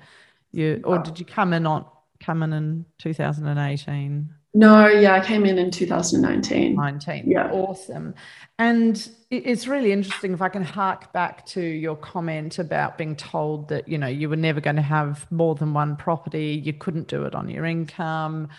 you 0.51 0.81
or 0.83 0.99
did 0.99 1.19
you 1.19 1.25
come 1.25 1.53
in 1.53 1.65
on 1.65 1.85
come 2.19 2.43
in 2.43 2.51
in 2.51 2.85
2018 2.97 4.29
No, 4.57 4.87
yeah, 4.87 5.13
I 5.13 5.19
came 5.19 5.45
in 5.45 5.59
in 5.59 5.69
2019. 5.69 6.73
19. 6.73 7.29
Yeah. 7.29 7.51
Awesome. 7.51 8.15
And 8.57 9.07
it's 9.29 9.67
really 9.67 9.91
interesting 9.91 10.33
if 10.33 10.41
I 10.41 10.49
can 10.49 10.63
hark 10.63 11.13
back 11.13 11.45
to 11.47 11.61
your 11.61 11.95
comment 11.95 12.57
about 12.57 12.97
being 12.97 13.15
told 13.15 13.69
that, 13.69 13.87
you 13.87 13.99
know, 13.99 14.07
you 14.07 14.29
were 14.29 14.35
never 14.35 14.59
going 14.59 14.77
to 14.77 14.81
have 14.81 15.31
more 15.31 15.53
than 15.53 15.75
one 15.75 15.95
property, 15.95 16.59
you 16.65 16.73
couldn't 16.73 17.07
do 17.07 17.25
it 17.25 17.35
on 17.35 17.49
your 17.49 17.65
income. 17.65 18.49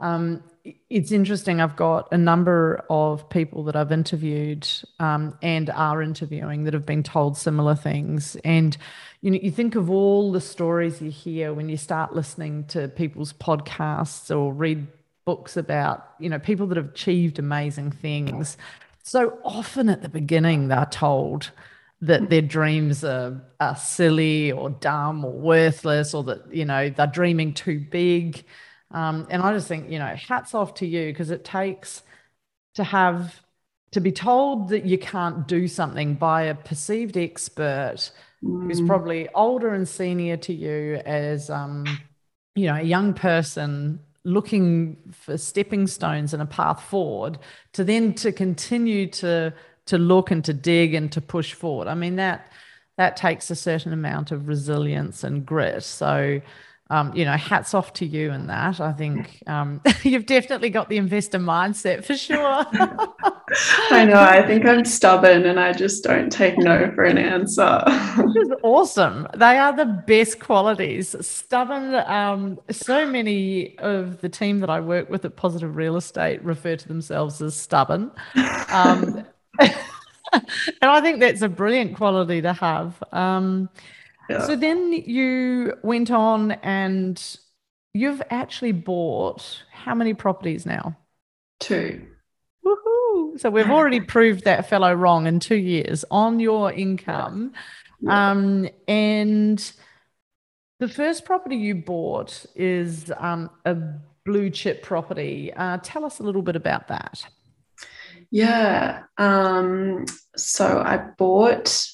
Um, 0.00 0.44
it's 0.90 1.12
interesting. 1.12 1.62
I've 1.62 1.76
got 1.76 2.12
a 2.12 2.18
number 2.18 2.84
of 2.90 3.30
people 3.30 3.64
that 3.64 3.74
I've 3.74 3.90
interviewed 3.90 4.68
um, 5.00 5.38
and 5.40 5.70
are 5.70 6.02
interviewing 6.02 6.64
that 6.64 6.74
have 6.74 6.84
been 6.84 7.02
told 7.02 7.38
similar 7.38 7.74
things. 7.74 8.36
And 8.44 8.76
you 9.22 9.30
know, 9.30 9.38
you 9.42 9.50
think 9.50 9.76
of 9.76 9.88
all 9.88 10.30
the 10.30 10.42
stories 10.42 11.00
you 11.00 11.10
hear 11.10 11.54
when 11.54 11.70
you 11.70 11.78
start 11.78 12.14
listening 12.14 12.66
to 12.66 12.88
people's 12.88 13.32
podcasts 13.32 14.30
or 14.34 14.52
read 14.52 14.86
books 15.28 15.58
about 15.58 16.14
you 16.18 16.30
know 16.30 16.38
people 16.38 16.66
that 16.66 16.78
have 16.78 16.88
achieved 16.88 17.38
amazing 17.38 17.90
things 17.90 18.56
so 19.02 19.38
often 19.44 19.90
at 19.90 20.00
the 20.00 20.08
beginning 20.08 20.68
they're 20.68 20.88
told 20.90 21.50
that 22.00 22.30
their 22.30 22.40
dreams 22.40 23.04
are, 23.04 23.38
are 23.60 23.76
silly 23.76 24.50
or 24.50 24.70
dumb 24.70 25.22
or 25.26 25.32
worthless 25.32 26.14
or 26.14 26.24
that 26.24 26.40
you 26.50 26.64
know 26.64 26.88
they're 26.88 27.06
dreaming 27.06 27.52
too 27.52 27.78
big 27.78 28.42
um, 28.92 29.26
and 29.28 29.42
i 29.42 29.52
just 29.52 29.68
think 29.68 29.90
you 29.90 29.98
know 29.98 30.14
hats 30.16 30.54
off 30.54 30.72
to 30.72 30.86
you 30.86 31.12
because 31.12 31.30
it 31.30 31.44
takes 31.44 32.02
to 32.72 32.82
have 32.82 33.42
to 33.90 34.00
be 34.00 34.10
told 34.10 34.70
that 34.70 34.86
you 34.86 34.96
can't 34.96 35.46
do 35.46 35.68
something 35.68 36.14
by 36.14 36.44
a 36.44 36.54
perceived 36.54 37.18
expert 37.18 38.10
mm. 38.42 38.66
who's 38.66 38.80
probably 38.80 39.28
older 39.34 39.74
and 39.74 39.86
senior 39.86 40.38
to 40.38 40.54
you 40.54 41.02
as 41.04 41.50
um, 41.50 41.84
you 42.54 42.66
know 42.66 42.76
a 42.76 42.82
young 42.96 43.12
person 43.12 44.00
looking 44.24 44.96
for 45.12 45.38
stepping 45.38 45.86
stones 45.86 46.32
and 46.32 46.42
a 46.42 46.46
path 46.46 46.82
forward 46.82 47.38
to 47.72 47.84
then 47.84 48.14
to 48.14 48.32
continue 48.32 49.06
to 49.06 49.52
to 49.86 49.98
look 49.98 50.30
and 50.30 50.44
to 50.44 50.52
dig 50.52 50.94
and 50.94 51.10
to 51.12 51.20
push 51.20 51.54
forward. 51.54 51.88
I 51.88 51.94
mean 51.94 52.16
that 52.16 52.52
that 52.98 53.16
takes 53.16 53.50
a 53.50 53.54
certain 53.54 53.92
amount 53.92 54.32
of 54.32 54.48
resilience 54.48 55.24
and 55.24 55.46
grit. 55.46 55.82
So 55.84 56.40
um, 56.90 57.14
you 57.14 57.24
know, 57.24 57.36
hats 57.36 57.74
off 57.74 57.92
to 57.94 58.06
you 58.06 58.30
and 58.30 58.48
that. 58.48 58.80
I 58.80 58.92
think 58.92 59.42
um, 59.46 59.80
you've 60.02 60.26
definitely 60.26 60.70
got 60.70 60.88
the 60.88 60.96
investor 60.96 61.38
mindset 61.38 62.04
for 62.04 62.16
sure. 62.16 62.38
I 63.90 64.04
know. 64.06 64.20
I 64.20 64.46
think 64.46 64.64
I'm 64.64 64.84
stubborn 64.84 65.44
and 65.44 65.60
I 65.60 65.72
just 65.72 66.02
don't 66.02 66.30
take 66.30 66.56
no 66.56 66.90
for 66.94 67.04
an 67.04 67.18
answer. 67.18 67.82
Which 68.16 68.36
is 68.46 68.52
awesome. 68.62 69.28
They 69.36 69.58
are 69.58 69.76
the 69.76 70.02
best 70.06 70.40
qualities. 70.40 71.14
Stubborn. 71.20 71.94
Um, 71.94 72.58
so 72.70 73.06
many 73.06 73.78
of 73.78 74.22
the 74.22 74.28
team 74.30 74.60
that 74.60 74.70
I 74.70 74.80
work 74.80 75.10
with 75.10 75.24
at 75.26 75.36
Positive 75.36 75.76
Real 75.76 75.96
Estate 75.96 76.42
refer 76.42 76.76
to 76.76 76.88
themselves 76.88 77.42
as 77.42 77.54
stubborn. 77.54 78.10
Um, 78.70 79.26
and 79.60 79.72
I 80.82 81.00
think 81.02 81.20
that's 81.20 81.42
a 81.42 81.48
brilliant 81.48 81.96
quality 81.96 82.40
to 82.42 82.54
have. 82.54 83.02
Um, 84.30 84.42
so 84.42 84.56
then 84.56 84.92
you 84.92 85.74
went 85.82 86.10
on 86.10 86.52
and 86.52 87.38
you've 87.94 88.22
actually 88.30 88.72
bought 88.72 89.62
how 89.72 89.94
many 89.94 90.14
properties 90.14 90.66
now? 90.66 90.96
Two. 91.60 92.06
Woohoo. 92.64 93.40
So 93.40 93.50
we've 93.50 93.70
already 93.70 94.00
proved 94.16 94.44
that 94.44 94.68
fellow 94.68 94.92
wrong 94.92 95.26
in 95.26 95.40
two 95.40 95.56
years 95.56 96.04
on 96.10 96.40
your 96.40 96.72
income. 96.72 97.52
Yeah. 98.00 98.30
Um, 98.30 98.68
and 98.86 99.72
the 100.78 100.88
first 100.88 101.24
property 101.24 101.56
you 101.56 101.74
bought 101.74 102.46
is 102.54 103.12
um, 103.16 103.50
a 103.64 103.76
blue 104.24 104.50
chip 104.50 104.82
property. 104.82 105.52
Uh, 105.54 105.78
tell 105.82 106.04
us 106.04 106.20
a 106.20 106.22
little 106.22 106.42
bit 106.42 106.54
about 106.54 106.88
that. 106.88 107.26
Yeah. 108.30 109.04
Um, 109.16 110.04
so 110.36 110.80
I 110.84 110.98
bought 111.16 111.88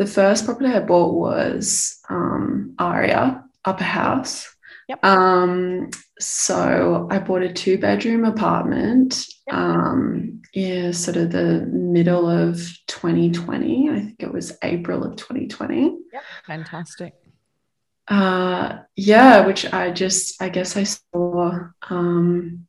the 0.00 0.06
first 0.06 0.46
property 0.46 0.70
I 0.70 0.80
bought 0.80 1.12
was 1.12 2.00
um, 2.08 2.74
Aria 2.78 3.44
Upper 3.66 3.84
House. 3.84 4.48
Yep. 4.88 5.04
Um, 5.04 5.90
so 6.18 7.06
I 7.10 7.18
bought 7.18 7.42
a 7.42 7.52
two 7.52 7.76
bedroom 7.76 8.24
apartment. 8.24 9.26
Yep. 9.46 9.54
Um, 9.54 10.40
yeah, 10.54 10.92
sort 10.92 11.18
of 11.18 11.32
the 11.32 11.66
middle 11.70 12.30
of 12.30 12.56
2020. 12.86 13.90
I 13.90 14.00
think 14.00 14.16
it 14.20 14.32
was 14.32 14.56
April 14.64 15.04
of 15.04 15.16
2020. 15.16 15.98
Yep. 16.14 16.22
Fantastic. 16.46 17.14
Uh, 18.08 18.78
yeah, 18.96 19.44
which 19.44 19.70
I 19.70 19.90
just, 19.90 20.40
I 20.40 20.48
guess 20.48 20.78
I 20.78 20.84
saw, 20.84 21.58
um, 21.90 22.66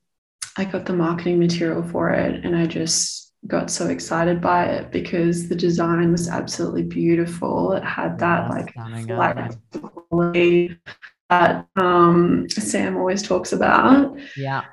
I 0.58 0.66
got 0.66 0.86
the 0.86 0.92
marketing 0.92 1.40
material 1.40 1.82
for 1.82 2.10
it 2.10 2.44
and 2.44 2.58
I 2.58 2.66
just 2.66 3.21
got 3.48 3.72
so 3.72 3.88
excited 3.88 4.40
by 4.40 4.66
it 4.66 4.92
because 4.92 5.50
the 5.50 5.56
design 5.56 6.12
was 6.12 6.30
absolutely 6.30 6.84
beautiful. 6.84 7.74
It 7.74 7.84
had 7.84 8.20
that 8.20 8.50
like 8.50 8.74
flat 8.74 9.58
quality 10.10 10.78
that 11.30 11.68
um, 11.76 12.48
Sam 12.50 12.98
always 12.98 13.24
talks 13.24 13.54
about. 13.54 14.18
Yeah. 14.38 14.66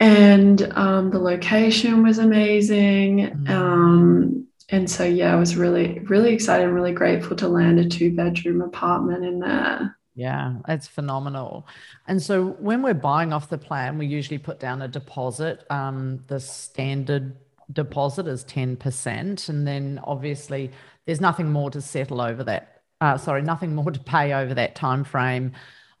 And 0.00 0.62
um, 0.72 1.10
the 1.10 1.18
location 1.18 2.02
was 2.02 2.18
amazing. 2.18 3.18
Mm. 3.18 3.50
Um, 3.50 4.46
and 4.70 4.90
so, 4.90 5.04
yeah, 5.04 5.32
I 5.32 5.36
was 5.36 5.56
really, 5.56 5.98
really 6.00 6.32
excited 6.32 6.64
and 6.64 6.74
really 6.74 6.92
grateful 6.92 7.36
to 7.36 7.48
land 7.48 7.78
a 7.78 7.88
two 7.88 8.14
bedroom 8.14 8.62
apartment 8.62 9.24
in 9.24 9.40
there. 9.40 9.96
Yeah, 10.14 10.54
it's 10.68 10.86
phenomenal. 10.86 11.66
And 12.06 12.22
so 12.22 12.50
when 12.60 12.82
we're 12.82 12.94
buying 12.94 13.32
off 13.32 13.50
the 13.50 13.58
plan, 13.58 13.98
we 13.98 14.06
usually 14.06 14.38
put 14.38 14.60
down 14.60 14.82
a 14.82 14.88
deposit. 14.88 15.64
Um, 15.70 16.22
the 16.28 16.38
standard 16.38 17.36
deposit 17.72 18.26
is 18.26 18.44
10%. 18.44 19.48
And 19.48 19.66
then 19.66 20.00
obviously 20.04 20.70
there's 21.06 21.20
nothing 21.20 21.50
more 21.50 21.70
to 21.70 21.80
settle 21.80 22.20
over 22.20 22.44
that. 22.44 22.82
Uh, 23.00 23.18
sorry, 23.18 23.42
nothing 23.42 23.74
more 23.74 23.90
to 23.90 24.00
pay 24.00 24.32
over 24.32 24.54
that 24.54 24.74
time 24.74 25.04
frame 25.04 25.52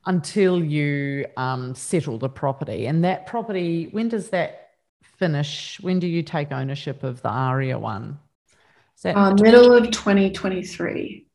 until 0.06 0.62
you 0.62 1.26
um, 1.36 1.74
settle 1.74 2.18
the 2.18 2.28
property. 2.28 2.86
And 2.86 3.04
that 3.04 3.26
property, 3.26 3.88
when 3.90 4.08
does 4.08 4.30
that 4.30 4.70
finish? 5.02 5.78
When 5.80 5.98
do 5.98 6.06
you 6.06 6.22
take 6.22 6.52
ownership 6.52 7.02
of 7.02 7.22
the 7.22 7.30
ARIA 7.30 7.78
one? 7.78 8.18
Uh, 9.04 9.34
middle 9.34 9.72
of 9.74 9.90
2023. 9.90 11.26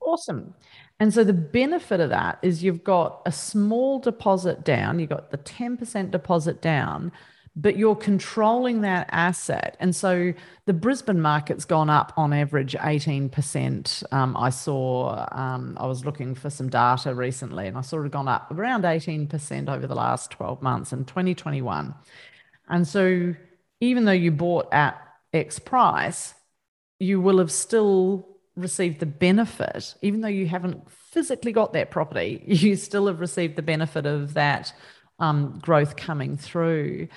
Awesome. 0.00 0.54
And 0.98 1.12
so 1.12 1.24
the 1.24 1.32
benefit 1.32 2.00
of 2.00 2.10
that 2.10 2.38
is 2.42 2.62
you've 2.62 2.84
got 2.84 3.22
a 3.26 3.32
small 3.32 3.98
deposit 3.98 4.64
down, 4.64 4.98
you've 4.98 5.10
got 5.10 5.30
the 5.30 5.38
10% 5.38 6.10
deposit 6.10 6.62
down, 6.62 7.12
but 7.54 7.76
you're 7.76 7.96
controlling 7.96 8.80
that 8.80 9.08
asset. 9.10 9.76
And 9.78 9.94
so 9.94 10.32
the 10.64 10.72
Brisbane 10.72 11.20
market's 11.20 11.66
gone 11.66 11.90
up 11.90 12.12
on 12.16 12.32
average 12.32 12.74
18%. 12.74 14.12
Um, 14.12 14.36
I 14.36 14.48
saw, 14.48 15.26
um, 15.32 15.76
I 15.78 15.86
was 15.86 16.04
looking 16.04 16.34
for 16.34 16.48
some 16.48 16.70
data 16.70 17.14
recently 17.14 17.66
and 17.66 17.76
I 17.76 17.82
saw 17.82 18.02
it 18.02 18.10
gone 18.10 18.28
up 18.28 18.50
around 18.50 18.84
18% 18.84 19.68
over 19.68 19.86
the 19.86 19.94
last 19.94 20.30
12 20.30 20.62
months 20.62 20.92
in 20.92 21.04
2021. 21.04 21.94
And 22.68 22.88
so 22.88 23.34
even 23.80 24.06
though 24.06 24.12
you 24.12 24.30
bought 24.30 24.72
at 24.72 24.98
X 25.34 25.58
price, 25.58 26.34
you 26.98 27.20
will 27.20 27.38
have 27.38 27.52
still 27.52 28.28
received 28.56 29.00
the 29.00 29.06
benefit, 29.06 29.94
even 30.02 30.20
though 30.20 30.28
you 30.28 30.46
haven't 30.46 30.90
physically 30.90 31.52
got 31.52 31.72
that 31.72 31.90
property, 31.90 32.42
you 32.46 32.76
still 32.76 33.06
have 33.08 33.20
received 33.20 33.56
the 33.56 33.62
benefit 33.62 34.06
of 34.06 34.34
that 34.34 34.72
um, 35.18 35.58
growth 35.62 35.96
coming 35.96 36.36
through. 36.36 37.08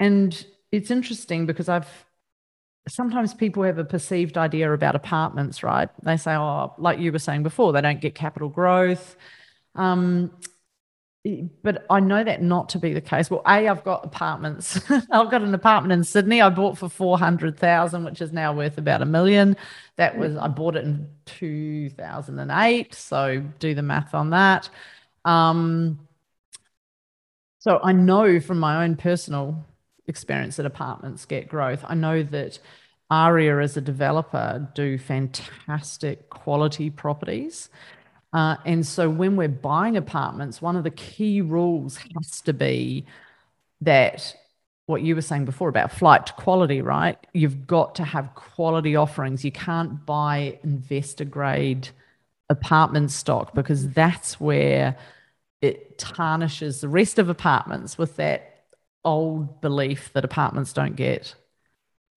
And 0.00 0.46
it's 0.70 0.90
interesting 0.90 1.46
because 1.46 1.68
I've 1.68 1.88
sometimes 2.88 3.34
people 3.34 3.62
have 3.64 3.78
a 3.78 3.84
perceived 3.84 4.38
idea 4.38 4.72
about 4.72 4.94
apartments, 4.94 5.62
right? 5.62 5.88
They 6.02 6.16
say, 6.16 6.34
oh, 6.34 6.74
like 6.78 6.98
you 6.98 7.12
were 7.12 7.18
saying 7.18 7.42
before, 7.42 7.72
they 7.72 7.80
don't 7.80 8.00
get 8.00 8.14
capital 8.14 8.48
growth. 8.48 9.16
Um, 9.74 10.32
but 11.62 11.84
I 11.90 12.00
know 12.00 12.24
that 12.24 12.42
not 12.42 12.70
to 12.70 12.78
be 12.78 12.94
the 12.94 13.00
case. 13.00 13.30
Well, 13.30 13.42
A, 13.46 13.68
I've 13.68 13.84
got 13.84 14.04
apartments. 14.04 14.80
I've 14.90 15.30
got 15.30 15.42
an 15.42 15.52
apartment 15.52 15.92
in 15.92 16.04
Sydney 16.04 16.40
I 16.40 16.48
bought 16.48 16.78
for 16.78 16.88
400,000, 16.88 18.04
which 18.04 18.22
is 18.22 18.32
now 18.32 18.52
worth 18.54 18.78
about 18.78 19.02
a 19.02 19.04
million. 19.04 19.56
That 19.96 20.16
was, 20.16 20.36
I 20.36 20.48
bought 20.48 20.76
it 20.76 20.84
in 20.84 21.08
2008. 21.26 22.94
So 22.94 23.42
do 23.58 23.74
the 23.74 23.82
math 23.82 24.14
on 24.14 24.30
that. 24.30 24.70
Um, 25.24 25.98
so 27.58 27.80
I 27.82 27.92
know 27.92 28.40
from 28.40 28.58
my 28.58 28.84
own 28.84 28.96
personal 28.96 29.66
experience 30.08 30.56
that 30.56 30.66
apartments 30.66 31.24
get 31.24 31.48
growth. 31.48 31.84
I 31.86 31.94
know 31.94 32.22
that 32.22 32.58
ARIA 33.10 33.60
as 33.60 33.76
a 33.76 33.80
developer 33.80 34.68
do 34.74 34.98
fantastic 34.98 36.28
quality 36.30 36.90
properties. 36.90 37.70
Uh, 38.32 38.56
and 38.66 38.86
so 38.86 39.08
when 39.08 39.36
we're 39.36 39.48
buying 39.48 39.96
apartments, 39.96 40.60
one 40.60 40.76
of 40.76 40.84
the 40.84 40.90
key 40.90 41.40
rules 41.40 41.98
has 42.14 42.40
to 42.42 42.52
be 42.52 43.06
that 43.80 44.36
what 44.86 45.02
you 45.02 45.14
were 45.14 45.22
saying 45.22 45.44
before 45.44 45.68
about 45.68 45.92
flight 45.92 46.26
to 46.26 46.32
quality, 46.34 46.82
right? 46.82 47.18
You've 47.32 47.66
got 47.66 47.94
to 47.96 48.04
have 48.04 48.34
quality 48.34 48.96
offerings. 48.96 49.44
You 49.44 49.52
can't 49.52 50.04
buy 50.04 50.58
investor 50.62 51.24
grade 51.24 51.88
apartment 52.48 53.10
stock 53.10 53.54
because 53.54 53.90
that's 53.90 54.40
where 54.40 54.96
it 55.60 55.98
tarnishes 55.98 56.80
the 56.80 56.88
rest 56.88 57.18
of 57.18 57.28
apartments 57.28 57.98
with 57.98 58.16
that 58.16 58.57
old 59.04 59.60
belief 59.60 60.12
that 60.12 60.24
apartments 60.24 60.72
don't 60.72 60.96
get 60.96 61.34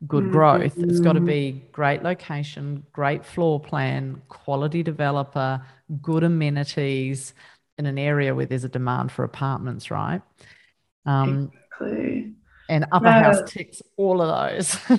good 0.08 0.24
mm-hmm. 0.24 0.34
growth. 0.34 0.78
It's 0.78 1.00
got 1.00 1.14
to 1.14 1.20
be 1.20 1.64
great 1.72 2.04
location, 2.04 2.86
great 2.92 3.26
floor 3.26 3.60
plan, 3.60 4.22
quality 4.30 4.84
developer, 4.84 5.66
good 6.02 6.24
amenities 6.24 7.34
in 7.78 7.86
an 7.86 7.98
area 7.98 8.34
where 8.34 8.46
there's 8.46 8.64
a 8.64 8.70
demand 8.70 9.12
for 9.12 9.24
apartments, 9.24 9.92
right? 9.92 10.22
Um, 11.06 11.52
exactly. 11.82 12.11
And 12.72 12.86
Upper 12.94 13.08
yeah. 13.08 13.24
House 13.24 13.52
ticks 13.52 13.82
all 13.98 14.22
of 14.22 14.30
those. 14.50 14.80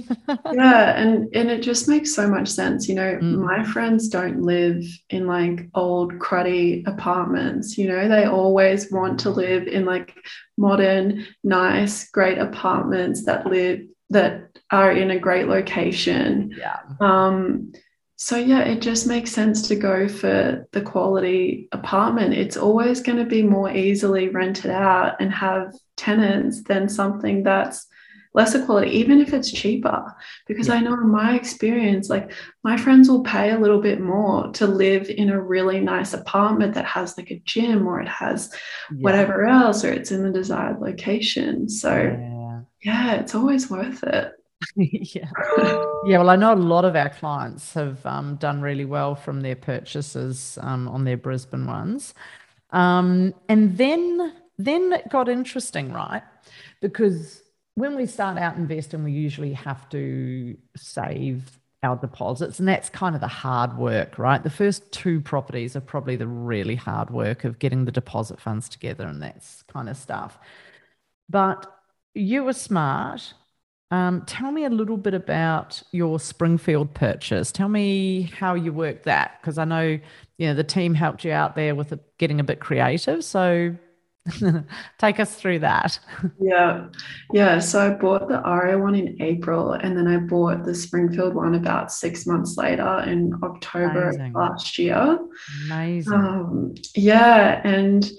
yeah, 0.53 0.95
and 0.95 1.35
and 1.35 1.51
it 1.51 1.63
just 1.63 1.89
makes 1.89 2.15
so 2.15 2.29
much 2.29 2.49
sense. 2.49 2.87
You 2.87 2.95
know, 2.95 3.15
mm. 3.15 3.39
my 3.39 3.65
friends 3.65 4.11
don't 4.11 4.43
live 4.43 4.85
in 5.09 5.27
like 5.27 5.71
old 5.75 6.19
cruddy 6.19 6.87
apartments. 6.87 7.79
You 7.79 7.89
know, 7.89 8.09
they 8.09 8.27
always 8.27 8.93
want 8.93 9.21
to 9.21 9.31
live 9.31 9.69
in 9.69 9.87
like 9.87 10.15
modern, 10.59 11.27
nice, 11.45 12.11
great 12.11 12.37
apartments 12.37 13.25
that 13.25 13.47
live 13.47 13.81
that 14.11 14.51
are 14.71 14.93
in 14.93 15.11
a 15.11 15.19
great 15.19 15.49
location. 15.49 16.55
Yeah. 16.59 16.79
Um, 17.01 17.73
so 18.23 18.37
yeah, 18.37 18.61
it 18.61 18.81
just 18.81 19.09
makes 19.09 19.33
sense 19.33 19.67
to 19.67 19.75
go 19.75 20.07
for 20.07 20.69
the 20.71 20.81
quality 20.81 21.69
apartment. 21.73 22.35
It's 22.35 22.57
always 22.57 23.01
going 23.01 23.19
to 23.19 23.25
be 23.25 23.43
more 23.43 23.69
easily 23.69 24.29
rented 24.29 24.71
out 24.71 25.21
and 25.21 25.33
have 25.33 25.75
tenants 25.97 26.63
than 26.63 26.89
something 26.89 27.43
that's 27.43 27.85
lesser 28.33 28.65
quality, 28.65 28.93
even 28.93 29.21
if 29.21 29.35
it's 29.35 29.51
cheaper. 29.51 30.15
Because 30.47 30.69
yeah. 30.69 30.75
I 30.75 30.81
know 30.83 30.93
in 30.93 31.11
my 31.11 31.35
experience, 31.35 32.09
like 32.09 32.31
my 32.63 32.77
friends 32.77 33.11
will 33.11 33.25
pay 33.25 33.51
a 33.51 33.59
little 33.59 33.81
bit 33.81 34.01
more 34.01 34.53
to 34.53 34.69
live 34.69 35.11
in 35.11 35.29
a 35.29 35.43
really 35.43 35.81
nice 35.81 36.15
apartment 36.15 36.75
that 36.75 36.85
has 36.85 37.19
like 37.19 37.33
a 37.33 37.43
gym 37.45 37.89
or 37.89 38.01
it 38.01 38.09
has 38.09 38.55
yeah. 38.93 38.99
whatever 39.03 39.47
else, 39.47 39.85
or 39.85 39.93
it's 39.93 40.13
in 40.13 40.23
the 40.23 40.31
desired 40.31 40.79
location. 40.79 41.69
So 41.69 41.93
yeah, 41.93 42.61
yeah 42.85 43.15
it's 43.15 43.35
always 43.35 43.69
worth 43.69 44.05
it. 44.05 44.33
yeah. 44.77 45.31
Yeah. 46.03 46.19
Well, 46.19 46.31
I 46.31 46.37
know 46.37 46.53
a 46.53 46.57
lot 46.57 46.85
of 46.85 46.97
our 46.97 47.11
clients 47.11 47.75
have 47.75 48.05
um, 48.07 48.37
done 48.37 48.61
really 48.61 48.85
well 48.85 49.15
from 49.15 49.41
their 49.43 49.57
purchases 49.57 50.59
um, 50.61 50.89
on 50.89 51.05
their 51.05 51.17
Brisbane 51.17 51.67
ones. 51.67 52.15
Um, 52.71 53.35
and 53.49 53.77
then, 53.77 54.33
then 54.59 54.93
it 54.93 55.09
got 55.11 55.29
interesting, 55.29 55.93
right? 55.93 56.23
Because 56.81 57.43
when 57.75 57.97
we 57.97 58.07
start 58.07 58.39
out 58.39 58.57
investing, 58.57 59.05
we 59.05 59.13
usually 59.13 59.53
have 59.53 59.89
to 59.91 60.57
save 60.77 61.59
our 61.85 61.97
deposits, 61.97 62.59
and 62.61 62.69
that's 62.69 62.89
kind 62.89 63.15
of 63.15 63.21
the 63.21 63.29
hard 63.29 63.77
work, 63.77 64.19
right? 64.19 64.43
The 64.43 64.51
first 64.51 64.91
two 64.93 65.21
properties 65.21 65.75
are 65.77 65.81
probably 65.81 66.17
the 66.17 66.29
really 66.29 66.77
hard 66.77 67.11
work 67.11 67.45
of 67.45 67.59
getting 67.59 67.85
the 67.85 67.93
deposit 67.93 68.41
funds 68.41 68.69
together 68.69 69.05
and 69.07 69.21
that's 69.23 69.63
kind 69.65 69.89
of 69.89 69.97
stuff. 69.97 70.39
But 71.29 71.67
you 72.15 72.45
were 72.45 72.53
smart 72.53 73.35
um, 73.93 74.23
tell 74.23 74.51
me 74.51 74.65
a 74.65 74.71
little 74.71 74.97
bit 74.97 75.13
about 75.13 75.83
your 75.93 76.19
Springfield 76.19 76.95
purchase. 76.95 77.53
Tell 77.53 77.69
me 77.69 78.23
how 78.23 78.55
you 78.55 78.73
worked 78.73 79.05
that 79.05 79.39
because 79.41 79.59
I 79.59 79.67
know 79.67 79.83
you 80.39 80.47
know 80.47 80.55
the 80.55 80.65
team 80.65 80.95
helped 80.95 81.25
you 81.25 81.33
out 81.33 81.55
there 81.55 81.75
with 81.75 81.93
getting 82.17 82.41
a 82.41 82.45
bit 82.45 82.59
creative. 82.59 83.23
So 83.23 83.77
take 84.99 85.21
us 85.21 85.35
through 85.35 85.59
that. 85.59 85.99
Yeah, 86.41 86.87
yeah. 87.35 87.59
So 87.59 87.81
I 87.81 87.91
bought 87.91 88.29
the 88.29 88.41
Aria 88.41 88.79
one 88.79 88.95
in 88.95 89.21
April, 89.21 89.73
and 89.75 89.95
then 89.95 90.07
I 90.07 90.17
bought 90.17 90.65
the 90.65 90.75
Springfield 90.75 91.35
one 91.35 91.55
about 91.55 91.93
six 91.93 92.27
months 92.27 92.57
later 92.57 93.05
in 93.07 93.35
October 93.43 94.09
Amazing. 94.09 94.33
last 94.33 94.79
year. 94.79 95.19
Amazing. 95.67 96.15
Um, 96.15 96.75
yeah, 96.95 97.61
and 97.63 98.11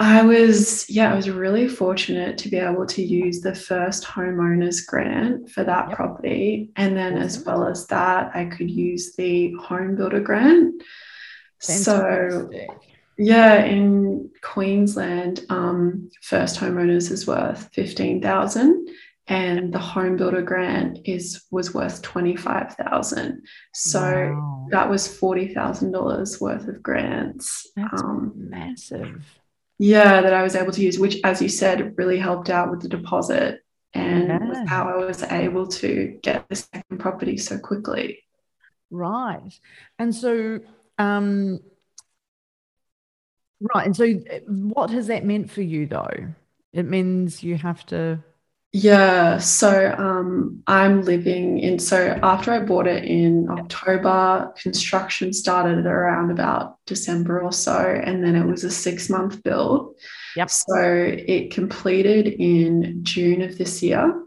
I 0.00 0.22
was, 0.22 0.88
yeah, 0.88 1.12
I 1.12 1.16
was 1.16 1.28
really 1.28 1.66
fortunate 1.66 2.38
to 2.38 2.48
be 2.48 2.56
able 2.56 2.86
to 2.86 3.02
use 3.02 3.40
the 3.40 3.54
first 3.54 4.04
homeowners 4.04 4.86
grant 4.86 5.50
for 5.50 5.64
that 5.64 5.88
yep. 5.88 5.96
property. 5.96 6.70
And 6.76 6.96
then, 6.96 7.14
awesome. 7.14 7.22
as 7.22 7.44
well 7.44 7.66
as 7.66 7.86
that, 7.88 8.30
I 8.34 8.44
could 8.44 8.70
use 8.70 9.16
the 9.16 9.52
home 9.54 9.96
builder 9.96 10.20
grant. 10.20 10.84
Fantastic. 11.60 11.84
So, 11.84 12.50
yeah, 13.18 13.64
in 13.64 14.30
Queensland, 14.40 15.44
um, 15.48 16.10
first 16.22 16.60
homeowners 16.60 17.10
is 17.10 17.26
worth 17.26 17.68
15,000 17.72 18.88
and 19.26 19.74
the 19.74 19.78
home 19.78 20.16
builder 20.16 20.42
grant 20.42 21.00
is 21.04 21.44
was 21.50 21.74
worth 21.74 22.00
25,000. 22.02 23.42
So 23.74 24.00
wow. 24.00 24.66
that 24.70 24.88
was 24.88 25.08
$40,000 25.08 26.40
worth 26.40 26.68
of 26.68 26.82
grants. 26.82 27.66
That's 27.76 28.00
um, 28.00 28.32
massive 28.36 29.22
yeah 29.78 30.20
that 30.20 30.32
i 30.32 30.42
was 30.42 30.54
able 30.54 30.72
to 30.72 30.82
use 30.82 30.98
which 30.98 31.18
as 31.24 31.40
you 31.40 31.48
said 31.48 31.96
really 31.96 32.18
helped 32.18 32.50
out 32.50 32.70
with 32.70 32.82
the 32.82 32.88
deposit 32.88 33.60
and 33.94 34.28
yeah. 34.28 34.38
was 34.38 34.68
how 34.68 34.88
i 34.88 34.96
was 34.96 35.22
able 35.24 35.66
to 35.66 36.18
get 36.22 36.48
the 36.48 36.56
second 36.56 36.98
property 36.98 37.36
so 37.36 37.58
quickly. 37.58 38.22
Right. 38.90 39.52
And 39.98 40.14
so 40.14 40.60
um 40.98 41.60
right 43.60 43.86
and 43.86 43.96
so 43.96 44.04
uh, 44.04 44.38
what 44.46 44.90
has 44.90 45.08
that 45.08 45.24
meant 45.24 45.50
for 45.50 45.62
you 45.62 45.86
though? 45.86 46.28
It 46.72 46.84
means 46.84 47.42
you 47.42 47.56
have 47.56 47.84
to 47.86 48.22
yeah, 48.72 49.38
so 49.38 49.94
um, 49.96 50.62
I'm 50.66 51.02
living 51.02 51.58
in. 51.58 51.78
So 51.78 52.18
after 52.22 52.52
I 52.52 52.60
bought 52.60 52.86
it 52.86 53.04
in 53.04 53.48
October, 53.50 54.52
construction 54.60 55.32
started 55.32 55.86
around 55.86 56.30
about 56.30 56.76
December 56.86 57.40
or 57.40 57.52
so, 57.52 57.78
and 58.04 58.22
then 58.22 58.36
it 58.36 58.46
was 58.46 58.64
a 58.64 58.70
six 58.70 59.08
month 59.08 59.42
build. 59.42 59.94
Yep. 60.36 60.50
So 60.50 60.76
it 60.76 61.50
completed 61.50 62.26
in 62.26 63.02
June 63.02 63.40
of 63.42 63.56
this 63.56 63.82
year. 63.82 64.22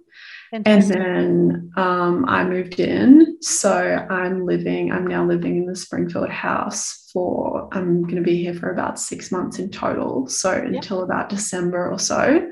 Fantastic. 0.52 0.98
And 0.98 1.06
then 1.06 1.72
um, 1.78 2.26
I 2.28 2.44
moved 2.44 2.80
in. 2.80 3.38
So 3.42 3.74
I'm 4.10 4.46
living, 4.46 4.92
I'm 4.92 5.08
now 5.08 5.26
living 5.26 5.58
in 5.58 5.66
the 5.66 5.76
Springfield 5.76 6.30
house 6.30 7.10
for, 7.14 7.70
I'm 7.72 8.04
going 8.04 8.18
to 8.18 8.22
be 8.22 8.42
here 8.42 8.54
for 8.54 8.70
about 8.70 9.00
six 9.00 9.32
months 9.32 9.60
in 9.60 9.70
total. 9.70 10.28
So 10.28 10.54
yep. 10.54 10.66
until 10.66 11.04
about 11.04 11.30
December 11.30 11.90
or 11.90 12.00
so. 12.00 12.50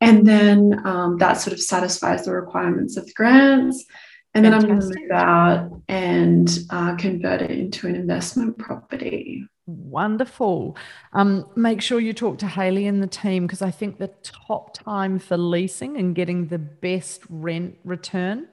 And 0.00 0.26
then 0.26 0.80
um, 0.86 1.18
that 1.18 1.34
sort 1.34 1.52
of 1.52 1.60
satisfies 1.60 2.24
the 2.24 2.32
requirements 2.32 2.96
of 2.96 3.06
the 3.06 3.12
grants. 3.12 3.84
And 4.32 4.44
then 4.44 4.52
Fantastic. 4.52 4.70
I'm 4.70 4.78
going 4.78 4.92
to 4.92 5.00
move 5.00 5.10
out 5.10 5.82
and 5.88 6.58
uh, 6.70 6.96
convert 6.96 7.42
it 7.42 7.50
into 7.50 7.88
an 7.88 7.96
investment 7.96 8.58
property. 8.58 9.44
Wonderful. 9.66 10.76
Um, 11.12 11.46
make 11.56 11.82
sure 11.82 12.00
you 12.00 12.12
talk 12.12 12.38
to 12.38 12.46
Haley 12.46 12.86
and 12.86 13.02
the 13.02 13.06
team 13.06 13.46
because 13.46 13.62
I 13.62 13.70
think 13.70 13.98
the 13.98 14.10
top 14.22 14.74
time 14.74 15.18
for 15.18 15.36
leasing 15.36 15.96
and 15.96 16.14
getting 16.14 16.46
the 16.46 16.58
best 16.58 17.22
rent 17.28 17.76
return 17.84 18.48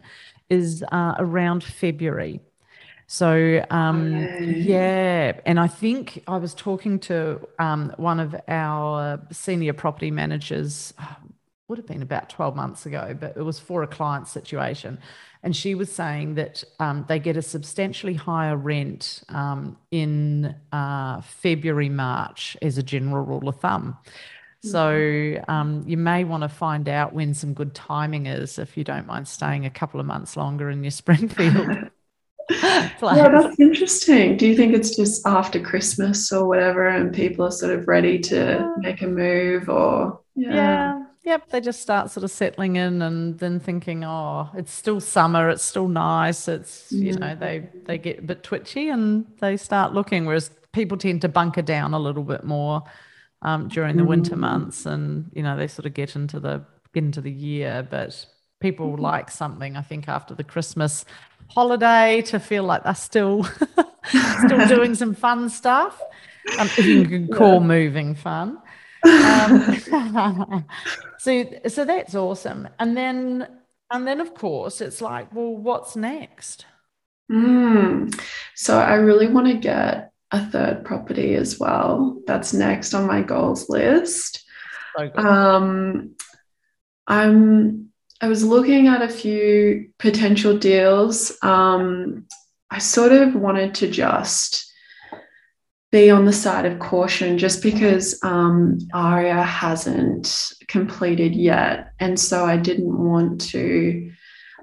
is 0.50 0.84
uh, 0.92 1.16
around 1.18 1.64
February. 1.64 2.40
So, 3.08 3.64
um, 3.70 4.16
okay. 4.16 4.46
yeah. 4.46 5.40
And 5.46 5.60
I 5.60 5.68
think 5.68 6.24
I 6.28 6.38
was 6.38 6.54
talking 6.54 7.00
to 7.02 7.48
um, 7.58 7.94
one 7.98 8.20
of 8.20 8.36
our 8.48 9.22
senior 9.32 9.74
property 9.74 10.12
managers, 10.12 10.94
would 11.68 11.78
have 11.78 11.88
been 11.88 12.02
about 12.02 12.30
12 12.30 12.56
months 12.56 12.86
ago, 12.86 13.16
but 13.20 13.36
it 13.36 13.44
was 13.44 13.60
for 13.60 13.84
a 13.84 13.88
client 13.88 14.28
situation. 14.28 14.98
And 15.44 15.56
she 15.56 15.76
was 15.76 15.92
saying 15.92 16.36
that 16.36 16.64
um, 16.80 17.06
they 17.08 17.20
get 17.20 17.38
a 17.38 17.42
substantially 17.42 18.14
higher 18.14 18.56
rent 18.56 19.24
um, 19.30 19.78
in 19.92 20.56
uh, 20.72 21.22
February, 21.22 21.90
March 21.90 22.58
as 22.62 22.78
a 22.78 22.84
general 22.84 23.24
rule 23.24 23.50
of 23.50 23.60
thumb. 23.60 23.98
So 24.64 24.92
mm-hmm. 24.92 25.52
um, 25.52 25.84
you 25.86 25.98
may 25.98 26.24
want 26.24 26.44
to 26.44 26.50
find 26.50 26.90
out 26.90 27.14
when 27.14 27.34
some 27.34 27.54
good 27.54 27.76
timing 27.76 28.26
is 28.26 28.58
if 28.58 28.76
you 28.76 28.84
don't 28.84 29.06
mind 29.06 29.28
staying 29.28 29.66
a 29.66 29.70
couple 29.70 30.00
of 30.00 30.06
months 30.06 30.36
longer 30.36 30.70
in 30.70 30.84
your 30.84 30.92
Springfield. 30.92 31.90
yeah, 32.50 32.90
that's 33.02 33.60
interesting. 33.60 34.38
Do 34.38 34.48
you 34.48 34.56
think 34.56 34.74
it's 34.74 34.96
just 34.96 35.28
after 35.28 35.60
Christmas 35.60 36.32
or 36.32 36.48
whatever, 36.48 36.88
and 36.88 37.14
people 37.14 37.46
are 37.46 37.52
sort 37.52 37.78
of 37.78 37.88
ready 37.88 38.20
to 38.20 38.74
make 38.78 39.02
a 39.02 39.08
move, 39.08 39.70
or 39.70 40.22
yeah. 40.36 40.54
yeah 40.54 40.97
yep, 41.28 41.50
they 41.50 41.60
just 41.60 41.82
start 41.82 42.10
sort 42.10 42.24
of 42.24 42.32
settling 42.32 42.78
in 42.78 43.02
and 43.02 43.38
then 43.40 43.60
thinking, 43.60 44.06
oh, 44.06 44.50
it's 44.56 44.72
still 44.72 45.02
summer, 45.02 45.50
it's 45.50 45.63
still 45.63 45.90
nice. 45.90 46.48
It's, 46.48 46.90
you 46.92 47.13
know, 47.13 47.36
they, 47.36 47.68
they 47.86 47.98
get 47.98 48.20
a 48.20 48.22
bit 48.22 48.44
twitchy 48.44 48.90
and 48.90 49.26
they 49.42 49.58
start 49.58 49.94
looking, 49.94 50.26
whereas 50.26 50.50
people 50.72 50.98
tend 50.98 51.22
to 51.22 51.30
bunker 51.30 51.62
down 51.62 51.94
a 51.94 52.00
little 52.00 52.24
bit 52.24 52.46
more 52.46 52.82
um, 53.42 53.68
during 53.68 53.98
the 53.98 54.06
winter 54.06 54.36
mm. 54.36 54.40
months 54.40 54.86
and, 54.86 55.30
you 55.34 55.44
know, 55.44 55.58
they 55.58 55.68
sort 55.68 55.86
of 55.86 55.94
get 55.94 56.16
into 56.16 56.40
the, 56.40 56.63
get 56.94 57.04
into 57.04 57.20
the 57.20 57.32
year. 57.32 57.86
But 57.88 58.26
people 58.62 58.94
mm-hmm. 58.94 59.02
like 59.02 59.30
something, 59.30 59.76
I 59.76 59.82
think, 59.82 60.08
after 60.08 60.34
the 60.34 60.46
Christmas 60.46 61.04
holiday 61.50 62.22
to 62.28 62.40
feel 62.40 62.63
like 62.63 62.86
they're 62.86 62.96
still, 62.96 63.44
still 64.46 64.68
doing 64.70 64.96
some 64.96 65.13
fun 65.13 65.50
stuff. 65.50 66.02
Um, 66.58 66.68
if 66.68 66.86
you 66.86 67.06
can 67.06 67.28
call 67.28 67.56
yeah. 67.56 67.68
moving 67.68 68.16
fun. 68.16 68.60
Um, 69.08 70.65
so 71.20 71.46
so 71.67 71.86
that's 71.86 72.15
awesome. 72.15 72.67
And 72.80 72.96
then 72.96 73.48
and 73.91 74.08
then 74.08 74.20
of 74.20 74.34
course 74.34 74.82
it's 74.82 75.02
like, 75.02 75.34
well, 75.34 75.56
what's 75.56 75.96
next? 75.96 76.65
Mm. 77.32 78.17
So 78.56 78.78
I 78.78 78.96
really 78.96 79.28
want 79.28 79.48
to 79.48 79.56
get 79.56 80.12
a 80.32 80.46
third 80.46 80.86
property 80.86 81.36
as 81.36 81.60
well. 81.60 82.22
That's 82.28 82.54
next 82.54 82.93
on 82.93 83.08
my 83.08 83.22
goals 83.22 83.70
list. 83.70 84.43
So 84.98 85.15
um, 85.15 86.15
I'm 87.06 87.89
I 88.20 88.28
was 88.28 88.43
looking 88.43 88.88
at 88.88 89.04
a 89.04 89.10
few 89.10 89.89
potential 90.00 90.58
deals. 90.58 91.38
Um, 91.43 92.26
I 92.72 92.80
sort 92.80 93.12
of 93.12 93.36
wanted 93.36 93.76
to 93.76 93.89
just 93.89 94.74
be 95.98 96.10
on 96.12 96.26
the 96.26 96.34
side 96.34 96.66
of 96.66 96.80
caution 96.80 97.38
just 97.38 97.64
because 97.64 98.20
um, 98.24 98.78
ARIA 98.94 99.42
hasn't 99.42 100.54
completed 100.68 101.36
yet. 101.36 101.92
And 102.00 102.20
so 102.20 102.46
I 102.46 102.58
didn't 102.58 102.96
want 102.98 103.42
to. 103.52 104.12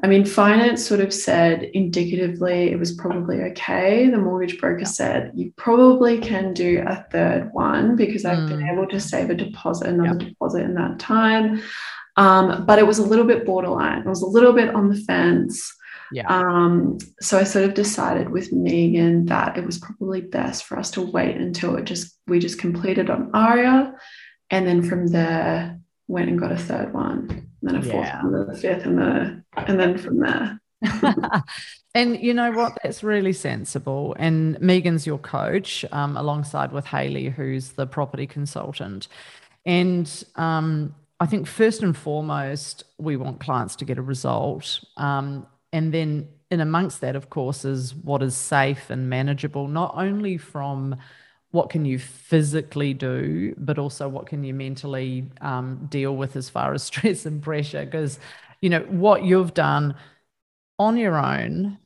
I 0.03 0.07
mean, 0.07 0.25
finance 0.25 0.87
sort 0.87 1.01
of 1.01 1.12
said 1.14 1.62
indicatively 1.62 2.70
it 2.70 2.79
was 2.79 2.92
probably 2.92 3.42
okay. 3.42 4.11
The 4.11 4.18
mortgage 4.18 4.61
broker 4.61 4.85
said 4.85 5.33
you 5.35 5.53
probably 5.57 6.18
can 6.18 6.53
do 6.53 6.85
a 6.87 7.07
third 7.11 7.53
one 7.53 7.97
because 7.97 8.25
I've 8.25 8.49
been 8.49 8.61
mm. 8.61 8.73
able 8.73 8.87
to 8.88 9.01
save 9.01 9.31
a 9.31 9.35
deposit, 9.35 9.88
another 9.88 10.18
yep. 10.18 10.29
deposit 10.31 10.62
in 10.62 10.75
that 10.75 10.99
time. 10.99 11.62
Um, 12.16 12.64
but 12.66 12.79
it 12.79 12.87
was 12.87 12.99
a 12.99 13.07
little 13.07 13.25
bit 13.25 13.47
borderline. 13.47 14.01
It 14.01 14.07
was 14.07 14.23
a 14.23 14.27
little 14.27 14.53
bit 14.53 14.75
on 14.75 14.88
the 14.88 14.97
fence. 14.97 15.75
Yeah. 16.14 16.29
Um, 16.29 16.98
so 17.20 17.38
I 17.38 17.44
sort 17.44 17.64
of 17.64 17.74
decided 17.74 18.29
with 18.31 18.53
Megan 18.53 19.27
that 19.27 19.59
it 19.59 19.66
was 19.66 19.79
probably 19.79 20.20
best 20.20 20.64
for 20.64 20.79
us 20.79 20.90
to 20.92 21.03
wait 21.03 21.37
until 21.37 21.77
it 21.77 21.85
just 21.85 22.16
we 22.27 22.38
just 22.38 22.59
completed 22.59 23.11
on 23.11 23.31
Aria, 23.35 23.94
and 24.50 24.66
then 24.66 24.83
from 24.83 25.09
there 25.09 25.81
went 26.07 26.29
and 26.29 26.38
got 26.38 26.53
a 26.53 26.57
third 26.57 26.94
one, 26.94 27.29
and 27.31 27.48
then 27.62 27.77
a 27.77 27.83
fourth 27.83 28.07
yeah. 28.07 28.22
one, 28.22 28.46
the 28.46 28.57
fifth, 28.57 28.87
and 28.87 28.98
the 28.98 29.42
and 29.57 29.81
then 29.81 29.98
from 29.98 30.20
there. 30.20 30.61
and 31.94 32.20
you 32.20 32.33
know 32.33 32.53
what? 32.53 32.79
That's 32.83 33.03
really 33.03 33.33
sensible. 33.33 34.14
And 34.18 34.61
Megan's 34.61 35.07
your 35.07 35.18
coach, 35.18 35.85
um, 35.90 36.16
alongside 36.16 36.72
with 36.72 36.87
Haley, 36.87 37.29
who's 37.29 37.70
the 37.70 37.87
property 37.87 38.27
consultant. 38.27 39.09
And 39.66 40.24
um, 40.37 40.94
I 41.20 41.27
think 41.27 41.46
first 41.46 41.83
and 41.83 41.96
foremost, 41.96 42.85
we 42.98 43.16
want 43.16 43.40
clients 43.40 43.77
to 43.77 43.85
get 43.85 43.98
a 43.98 44.03
result. 44.03 44.85
Um, 44.96 45.46
and 45.74 45.92
then 45.92 46.28
in 46.52 46.60
amongst 46.60 47.00
that, 47.00 47.16
of 47.16 47.30
course, 47.30 47.64
is 47.64 47.96
what 47.96 48.22
is 48.22 48.37
safe 48.37 48.90
and 48.90 49.10
manageable, 49.10 49.66
not 49.66 49.92
only 49.96 50.38
from 50.38 50.96
what 51.50 51.68
can 51.68 51.84
you 51.84 51.98
physically 51.98 52.94
do, 52.94 53.56
but 53.58 53.76
also 53.76 54.08
what 54.08 54.26
can 54.26 54.44
you 54.44 54.54
mentally 54.54 55.28
um, 55.40 55.87
deal 55.90 56.16
with 56.16 56.37
as 56.37 56.48
far 56.48 56.74
as 56.74 56.82
stress 56.90 57.26
and 57.26 57.42
pressure. 57.42 57.84
Because, 57.84 58.20
you 58.60 58.70
know, 58.70 58.82
what 58.82 59.24
you've 59.24 59.52
done 59.52 59.96
on 60.78 60.96
your 60.96 61.16
own 61.16 61.76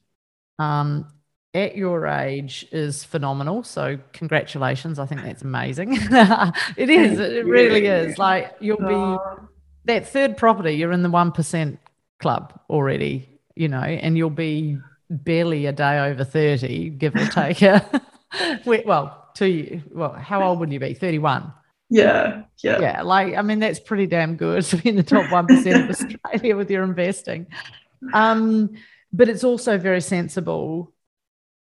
um, 0.58 1.10
at 1.54 1.74
your 1.74 2.06
age 2.06 2.66
is 2.70 3.04
phenomenal. 3.04 3.62
So 3.62 3.98
congratulations. 4.12 4.98
I 4.98 5.06
think 5.06 5.22
that's 5.22 5.40
amazing. 5.40 5.92
it 6.76 6.90
is. 6.90 7.18
It 7.18 7.46
really 7.46 7.86
is. 7.86 8.18
Like 8.18 8.54
you'll 8.60 8.76
be 8.76 9.18
that 9.86 10.06
third 10.06 10.36
property, 10.36 10.72
you're 10.72 10.92
in 10.92 11.02
the 11.02 11.08
1% 11.08 11.78
club 12.18 12.60
already, 12.68 13.37
you 13.58 13.68
know, 13.68 13.80
and 13.80 14.16
you'll 14.16 14.30
be 14.30 14.78
barely 15.10 15.66
a 15.66 15.72
day 15.72 15.98
over 15.98 16.22
30, 16.22 16.90
give 16.90 17.16
or 17.16 17.26
take. 17.26 17.60
well, 18.86 19.30
two, 19.34 19.82
well, 19.90 20.12
how 20.12 20.42
old 20.42 20.60
would 20.60 20.72
you 20.72 20.78
be? 20.78 20.94
31. 20.94 21.52
Yeah, 21.90 22.42
yeah. 22.62 22.80
Yeah, 22.80 23.02
like, 23.02 23.34
I 23.34 23.42
mean, 23.42 23.58
that's 23.58 23.80
pretty 23.80 24.06
damn 24.06 24.36
good 24.36 24.62
to 24.64 24.76
be 24.76 24.90
in 24.90 24.96
the 24.96 25.02
top 25.02 25.24
1% 25.24 25.82
of 25.82 25.90
Australia 25.90 26.56
with 26.56 26.70
your 26.70 26.84
investing. 26.84 27.46
Um, 28.12 28.76
but 29.12 29.28
it's 29.28 29.42
also 29.42 29.76
very 29.76 30.02
sensible 30.02 30.92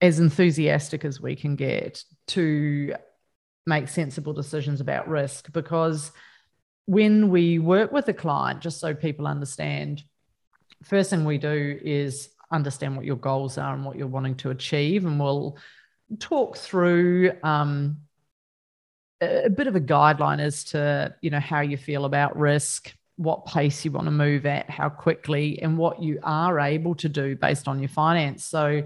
as 0.01 0.19
enthusiastic 0.19 1.05
as 1.05 1.21
we 1.21 1.38
can 1.38 1.55
get 1.55 2.03
to 2.27 2.93
make 3.65 3.88
sensible 3.88 4.34
decisions 4.34 4.81
about 4.81 5.08
risk 5.08 5.51
because 5.53 6.12
when 6.86 7.29
we 7.29 7.58
work 7.58 7.91
with 7.91 8.08
a 8.10 8.13
client 8.13 8.62
just 8.62 8.79
so 8.79 8.93
people 8.93 9.25
understand 9.25 10.03
first 10.83 11.09
thing 11.09 11.25
we 11.25 11.38
do 11.38 11.79
is 11.83 12.29
understand 12.51 12.95
what 12.95 13.05
your 13.05 13.15
goals 13.15 13.57
are 13.57 13.73
and 13.73 13.85
what 13.85 13.97
you're 13.97 14.07
wanting 14.07 14.35
to 14.35 14.51
achieve 14.51 15.05
and 15.05 15.19
we'll 15.19 15.57
talk 16.19 16.57
through 16.57 17.31
um, 17.43 17.97
a 19.21 19.49
bit 19.49 19.67
of 19.67 19.75
a 19.75 19.81
guideline 19.81 20.39
as 20.39 20.63
to 20.63 21.13
you 21.21 21.29
know 21.29 21.39
how 21.39 21.61
you 21.61 21.77
feel 21.77 22.05
about 22.05 22.38
risk 22.38 22.93
what 23.17 23.45
pace 23.45 23.83
you 23.85 23.91
want 23.91 24.05
to 24.05 24.11
move 24.11 24.45
at 24.45 24.69
how 24.69 24.89
quickly 24.89 25.59
and 25.61 25.77
what 25.77 26.03
you 26.03 26.19
are 26.21 26.59
able 26.59 26.93
to 26.93 27.09
do 27.09 27.35
based 27.35 27.67
on 27.67 27.79
your 27.79 27.89
finance 27.89 28.45
so 28.45 28.83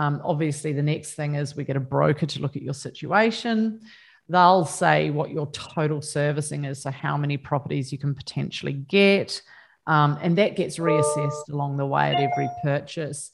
um, 0.00 0.22
obviously, 0.24 0.72
the 0.72 0.82
next 0.82 1.12
thing 1.12 1.34
is 1.34 1.54
we 1.54 1.64
get 1.64 1.76
a 1.76 1.80
broker 1.80 2.24
to 2.24 2.40
look 2.40 2.56
at 2.56 2.62
your 2.62 2.74
situation. 2.74 3.82
They'll 4.30 4.64
say 4.64 5.10
what 5.10 5.30
your 5.30 5.50
total 5.50 6.00
servicing 6.00 6.64
is, 6.64 6.82
so 6.82 6.90
how 6.90 7.18
many 7.18 7.36
properties 7.36 7.92
you 7.92 7.98
can 7.98 8.14
potentially 8.14 8.72
get. 8.72 9.42
Um, 9.90 10.18
and 10.22 10.38
that 10.38 10.54
gets 10.54 10.78
reassessed 10.78 11.48
along 11.50 11.76
the 11.76 11.84
way 11.84 12.14
at 12.14 12.20
every 12.20 12.48
purchase. 12.62 13.32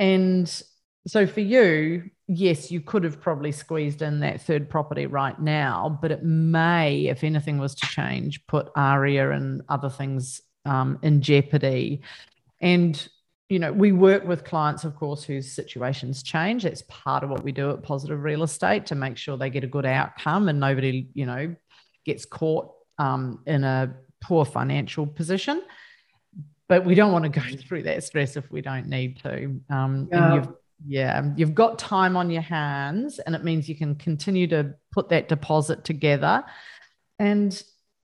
And 0.00 0.48
so 1.06 1.24
for 1.24 1.40
you, 1.40 2.10
yes, 2.26 2.72
you 2.72 2.80
could 2.80 3.04
have 3.04 3.20
probably 3.20 3.52
squeezed 3.52 4.02
in 4.02 4.18
that 4.18 4.40
third 4.40 4.68
property 4.68 5.06
right 5.06 5.40
now, 5.40 5.96
but 6.02 6.10
it 6.10 6.24
may, 6.24 7.06
if 7.06 7.22
anything 7.22 7.58
was 7.58 7.76
to 7.76 7.86
change, 7.86 8.44
put 8.48 8.72
ARIA 8.74 9.30
and 9.30 9.62
other 9.68 9.88
things 9.88 10.40
um, 10.64 10.98
in 11.02 11.22
jeopardy. 11.22 12.00
And 12.60 13.08
you 13.48 13.60
know, 13.60 13.72
we 13.72 13.92
work 13.92 14.26
with 14.26 14.42
clients, 14.42 14.82
of 14.82 14.96
course, 14.96 15.22
whose 15.22 15.52
situations 15.52 16.24
change. 16.24 16.64
That's 16.64 16.82
part 16.88 17.22
of 17.22 17.30
what 17.30 17.44
we 17.44 17.52
do 17.52 17.70
at 17.70 17.84
Positive 17.84 18.20
Real 18.20 18.42
Estate 18.42 18.86
to 18.86 18.96
make 18.96 19.16
sure 19.16 19.36
they 19.36 19.50
get 19.50 19.62
a 19.62 19.68
good 19.68 19.86
outcome 19.86 20.48
and 20.48 20.58
nobody, 20.58 21.06
you 21.14 21.26
know, 21.26 21.54
gets 22.04 22.24
caught 22.24 22.72
um, 22.98 23.44
in 23.46 23.62
a 23.62 23.94
poor 24.20 24.44
financial 24.44 25.06
position. 25.06 25.62
But 26.68 26.84
we 26.84 26.94
don't 26.94 27.12
want 27.12 27.24
to 27.24 27.28
go 27.28 27.42
through 27.68 27.84
that 27.84 28.04
stress 28.04 28.36
if 28.36 28.50
we 28.50 28.60
don't 28.60 28.88
need 28.88 29.18
to. 29.22 29.60
Um, 29.70 30.08
yeah. 30.10 30.34
You've, 30.34 30.48
yeah, 30.86 31.30
you've 31.36 31.54
got 31.54 31.78
time 31.78 32.16
on 32.16 32.30
your 32.30 32.42
hands, 32.42 33.18
and 33.18 33.34
it 33.34 33.44
means 33.44 33.68
you 33.68 33.76
can 33.76 33.94
continue 33.94 34.46
to 34.48 34.74
put 34.92 35.08
that 35.10 35.28
deposit 35.28 35.84
together. 35.84 36.44
And 37.18 37.62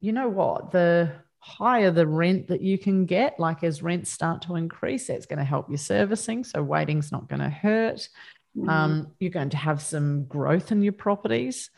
you 0.02 0.12
know 0.12 0.28
what? 0.30 0.72
The 0.72 1.12
higher 1.40 1.92
the 1.92 2.06
rent 2.06 2.48
that 2.48 2.62
you 2.62 2.78
can 2.78 3.06
get, 3.06 3.40
like 3.40 3.64
as 3.64 3.82
rents 3.82 4.12
start 4.12 4.42
to 4.44 4.56
increase, 4.56 5.08
that's 5.08 5.26
going 5.26 5.40
to 5.40 5.46
help 5.46 5.70
your 5.70 5.78
servicing. 5.78 6.44
So 6.44 6.62
waiting's 6.62 7.12
not 7.12 7.30
going 7.30 7.40
to 7.40 7.50
hurt. 7.50 8.10
Mm-hmm. 8.58 8.70
Um, 8.70 9.08
you're 9.20 9.32
going 9.32 9.52
to 9.52 9.58
have 9.58 9.82
some 9.82 10.26
growth 10.26 10.72
in 10.72 10.82
your 10.82 10.94
properties. 10.94 11.70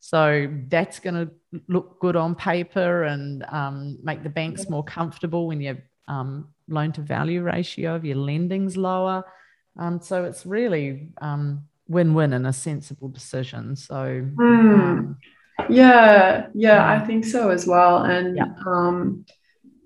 So 0.00 0.48
that's 0.68 0.98
going 0.98 1.14
to 1.14 1.30
look 1.68 2.00
good 2.00 2.16
on 2.16 2.34
paper 2.34 3.04
and 3.04 3.44
um, 3.48 3.98
make 4.02 4.24
the 4.24 4.28
banks 4.28 4.68
more 4.68 4.82
comfortable 4.82 5.46
when 5.46 5.60
your 5.60 5.78
um, 6.08 6.48
loan 6.68 6.92
to 6.92 7.00
value 7.00 7.42
ratio 7.42 7.94
of 7.94 8.04
your 8.04 8.16
lending's 8.16 8.76
lower. 8.76 9.24
Um, 9.78 10.00
so 10.00 10.24
it's 10.24 10.44
really 10.44 11.10
um, 11.20 11.64
win 11.88 12.14
win 12.14 12.32
and 12.32 12.46
a 12.46 12.52
sensible 12.52 13.08
decision. 13.08 13.76
So, 13.76 14.26
mm. 14.34 15.16
Yeah, 15.68 16.46
yeah, 16.54 16.90
I 16.90 17.04
think 17.04 17.24
so 17.24 17.50
as 17.50 17.66
well. 17.66 17.98
And 17.98 18.36
yeah. 18.36 18.46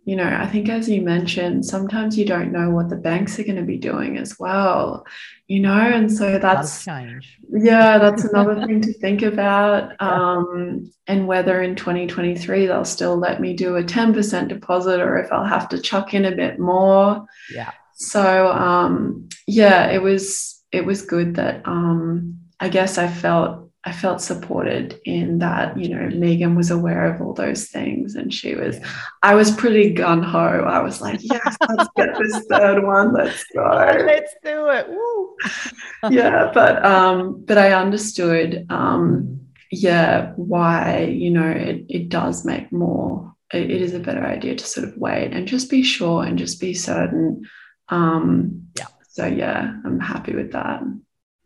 You 0.07 0.15
know, 0.15 0.25
I 0.25 0.47
think 0.47 0.69
as 0.69 0.89
you 0.89 1.03
mentioned, 1.03 1.67
sometimes 1.67 2.17
you 2.17 2.25
don't 2.25 2.53
know 2.53 2.71
what 2.71 2.89
the 2.89 2.97
banks 2.97 3.41
are 3.41 3.43
going 3.43 3.57
to 3.57 3.63
be 3.63 3.77
doing 3.77 4.19
as 4.19 4.39
well, 4.39 5.05
you 5.49 5.59
know, 5.59 5.73
and 5.73 6.11
so 6.11 6.39
that's 6.39 6.85
change. 6.85 7.37
Yeah, 7.51 7.99
that's 7.99 8.23
another 8.33 8.65
thing 8.65 8.81
to 8.83 8.93
think 8.93 9.23
about. 9.23 10.01
Um, 10.01 10.93
and 11.09 11.27
whether 11.27 11.61
in 11.61 11.75
2023 11.75 12.67
they'll 12.67 12.85
still 12.85 13.17
let 13.17 13.41
me 13.41 13.55
do 13.55 13.75
a 13.75 13.83
10% 13.83 14.47
deposit 14.47 15.01
or 15.01 15.19
if 15.19 15.33
I'll 15.33 15.45
have 15.45 15.69
to 15.71 15.81
chuck 15.81 16.15
in 16.15 16.25
a 16.25 16.37
bit 16.37 16.61
more. 16.61 17.27
Yeah. 17.53 17.73
So 17.95 18.53
um, 18.53 19.29
yeah, 19.49 19.91
it 19.91 20.03
was 20.03 20.63
it 20.71 20.87
was 20.87 21.03
good 21.03 21.35
that 21.35 21.63
um, 21.67 22.39
I 22.61 22.69
guess 22.69 22.97
I 22.97 23.09
felt 23.09 23.66
I 23.87 23.93
felt 23.93 24.21
supported 24.21 25.01
in 25.05 25.39
that, 25.39 25.79
you 25.79 25.89
know, 25.89 26.09
Megan 26.09 26.57
was 26.57 26.73
aware 26.73 27.07
of 27.07 27.23
all 27.23 27.33
those 27.33 27.69
things 27.69 28.17
and 28.17 28.35
she 28.35 28.57
was. 28.57 28.81
I 29.23 29.37
was 29.37 29.53
pretty 29.53 29.93
gun 29.93 30.25
ho. 30.25 30.39
I 30.39 30.81
was 30.81 31.01
like, 31.01 31.21
yes, 31.23 31.57
let's 31.69 31.89
get 31.97 32.19
this 32.19 32.45
third 32.51 32.83
one. 32.83 33.15
Let's 33.15 33.45
go. 33.55 33.63
Let's 33.63 34.35
do 34.43 34.69
it. 34.71 34.89
Woo. 34.89 35.37
yeah. 36.11 36.51
But, 36.53 36.85
um, 36.85 37.45
but 37.45 37.59
I 37.59 37.75
understood, 37.75 38.67
um, 38.71 39.41
yeah, 39.71 40.33
why, 40.35 41.03
you 41.03 41.31
know, 41.31 41.49
it, 41.49 41.87
it 41.89 42.09
does 42.09 42.45
make 42.45 42.73
more, 42.73 43.33
it, 43.55 43.71
it 43.71 43.83
is 43.83 43.95
a 43.95 44.01
better 44.01 44.25
idea 44.25 44.57
to 44.57 44.67
sort 44.67 44.89
of 44.89 44.97
wait 44.97 45.33
and 45.33 45.47
just 45.47 45.71
be 45.71 45.85
sure 45.85 46.25
and 46.25 46.37
just 46.37 46.61
be 46.61 46.75
certain. 46.75 47.49
Um, 47.89 48.67
yeah. 48.77 48.87
So 49.11 49.27
yeah, 49.27 49.75
I'm 49.85 50.01
happy 50.01 50.35
with 50.35 50.51
that. 50.53 50.83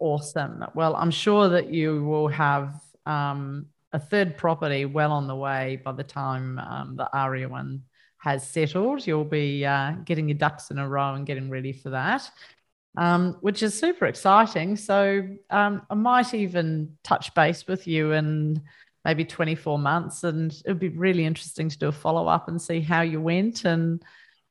Awesome. 0.00 0.64
Well, 0.74 0.96
I'm 0.96 1.10
sure 1.10 1.50
that 1.50 1.72
you 1.72 2.02
will 2.04 2.28
have 2.28 2.80
um, 3.04 3.66
a 3.92 4.00
third 4.00 4.38
property 4.38 4.86
well 4.86 5.12
on 5.12 5.26
the 5.26 5.36
way 5.36 5.80
by 5.84 5.92
the 5.92 6.02
time 6.02 6.58
um, 6.58 6.96
the 6.96 7.08
ARIA 7.14 7.48
one 7.48 7.82
has 8.16 8.46
settled. 8.48 9.06
You'll 9.06 9.24
be 9.24 9.64
uh, 9.64 9.92
getting 10.04 10.28
your 10.28 10.38
ducks 10.38 10.70
in 10.70 10.78
a 10.78 10.88
row 10.88 11.14
and 11.14 11.26
getting 11.26 11.50
ready 11.50 11.72
for 11.72 11.90
that, 11.90 12.30
um, 12.96 13.36
which 13.42 13.62
is 13.62 13.78
super 13.78 14.06
exciting. 14.06 14.74
So 14.76 15.28
um, 15.50 15.82
I 15.90 15.94
might 15.94 16.32
even 16.32 16.96
touch 17.04 17.34
base 17.34 17.66
with 17.66 17.86
you 17.86 18.12
in 18.12 18.62
maybe 19.04 19.26
24 19.26 19.78
months. 19.78 20.24
And 20.24 20.50
it 20.64 20.68
would 20.68 20.78
be 20.78 20.88
really 20.88 21.26
interesting 21.26 21.68
to 21.68 21.78
do 21.78 21.88
a 21.88 21.92
follow 21.92 22.26
up 22.26 22.48
and 22.48 22.60
see 22.60 22.80
how 22.80 23.02
you 23.02 23.20
went 23.20 23.66
and 23.66 24.02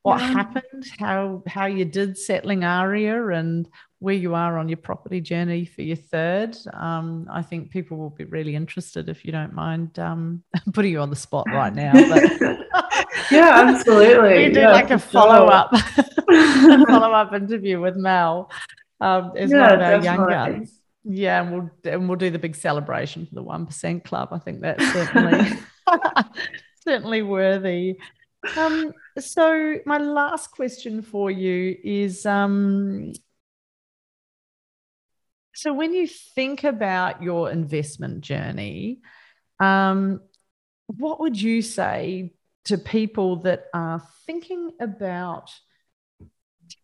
what 0.04 0.20
yeah. 0.20 0.28
happened, 0.28 0.86
how 0.98 1.44
how 1.46 1.66
you 1.66 1.86
did 1.86 2.18
settling 2.18 2.64
Aria, 2.64 3.28
and 3.28 3.68
where 4.00 4.16
you 4.16 4.34
are 4.34 4.58
on 4.58 4.70
your 4.70 4.78
property 4.78 5.20
journey 5.20 5.66
for 5.66 5.82
your 5.82 5.98
third. 5.98 6.58
Um, 6.74 7.28
I 7.32 7.42
think 7.42 7.70
people 7.70 7.98
will 7.98 8.10
be 8.10 8.24
really 8.24 8.56
interested 8.56 9.10
if 9.10 9.26
you 9.26 9.32
don't 9.32 9.54
mind 9.54 10.00
um, 10.00 10.44
putting 10.74 10.92
you 10.92 11.00
on 11.00 11.10
the 11.10 11.16
spot 11.16 11.46
right 11.52 11.74
now. 11.74 11.92
But 11.94 12.24
yeah, 13.32 13.64
absolutely. 13.68 14.48
we 14.48 14.54
do 14.54 14.62
yeah, 14.62 14.72
like 14.72 14.92
a 14.92 15.00
follow 15.00 15.48
up 15.48 15.76
follow 16.88 17.12
up 17.12 17.34
interview 17.34 17.82
with 17.82 17.96
Mel 17.98 18.50
um, 19.02 19.34
as 19.36 19.52
yeah, 19.52 19.62
one 19.62 19.74
of 19.74 19.82
our 19.82 20.04
young 20.04 20.30
guns. 20.30 20.80
Yeah, 21.04 21.42
and 21.42 21.52
we'll 21.52 21.70
and 21.84 22.08
we'll 22.08 22.18
do 22.18 22.30
the 22.30 22.40
big 22.40 22.56
celebration 22.56 23.26
for 23.26 23.36
the 23.36 23.44
one 23.44 23.66
percent 23.66 24.04
club. 24.04 24.30
I 24.32 24.40
think 24.40 24.62
that's 24.62 24.86
certainly 24.94 25.60
certainly 26.84 27.22
worthy. 27.22 27.98
Um, 28.56 28.94
so 29.18 29.76
my 29.86 29.98
last 29.98 30.52
question 30.52 31.02
for 31.02 31.30
you 31.30 31.76
is 31.84 32.26
um, 32.26 33.12
so 35.60 35.74
when 35.74 35.94
you 35.94 36.08
think 36.08 36.64
about 36.64 37.22
your 37.22 37.52
investment 37.52 38.22
journey, 38.22 39.02
um, 39.60 40.22
what 40.88 41.20
would 41.20 41.40
you 41.40 41.62
say 41.62 42.34
to 42.64 42.78
people 42.78 43.42
that 43.42 43.66
are 43.74 44.02
thinking 44.26 44.72
about 44.80 45.52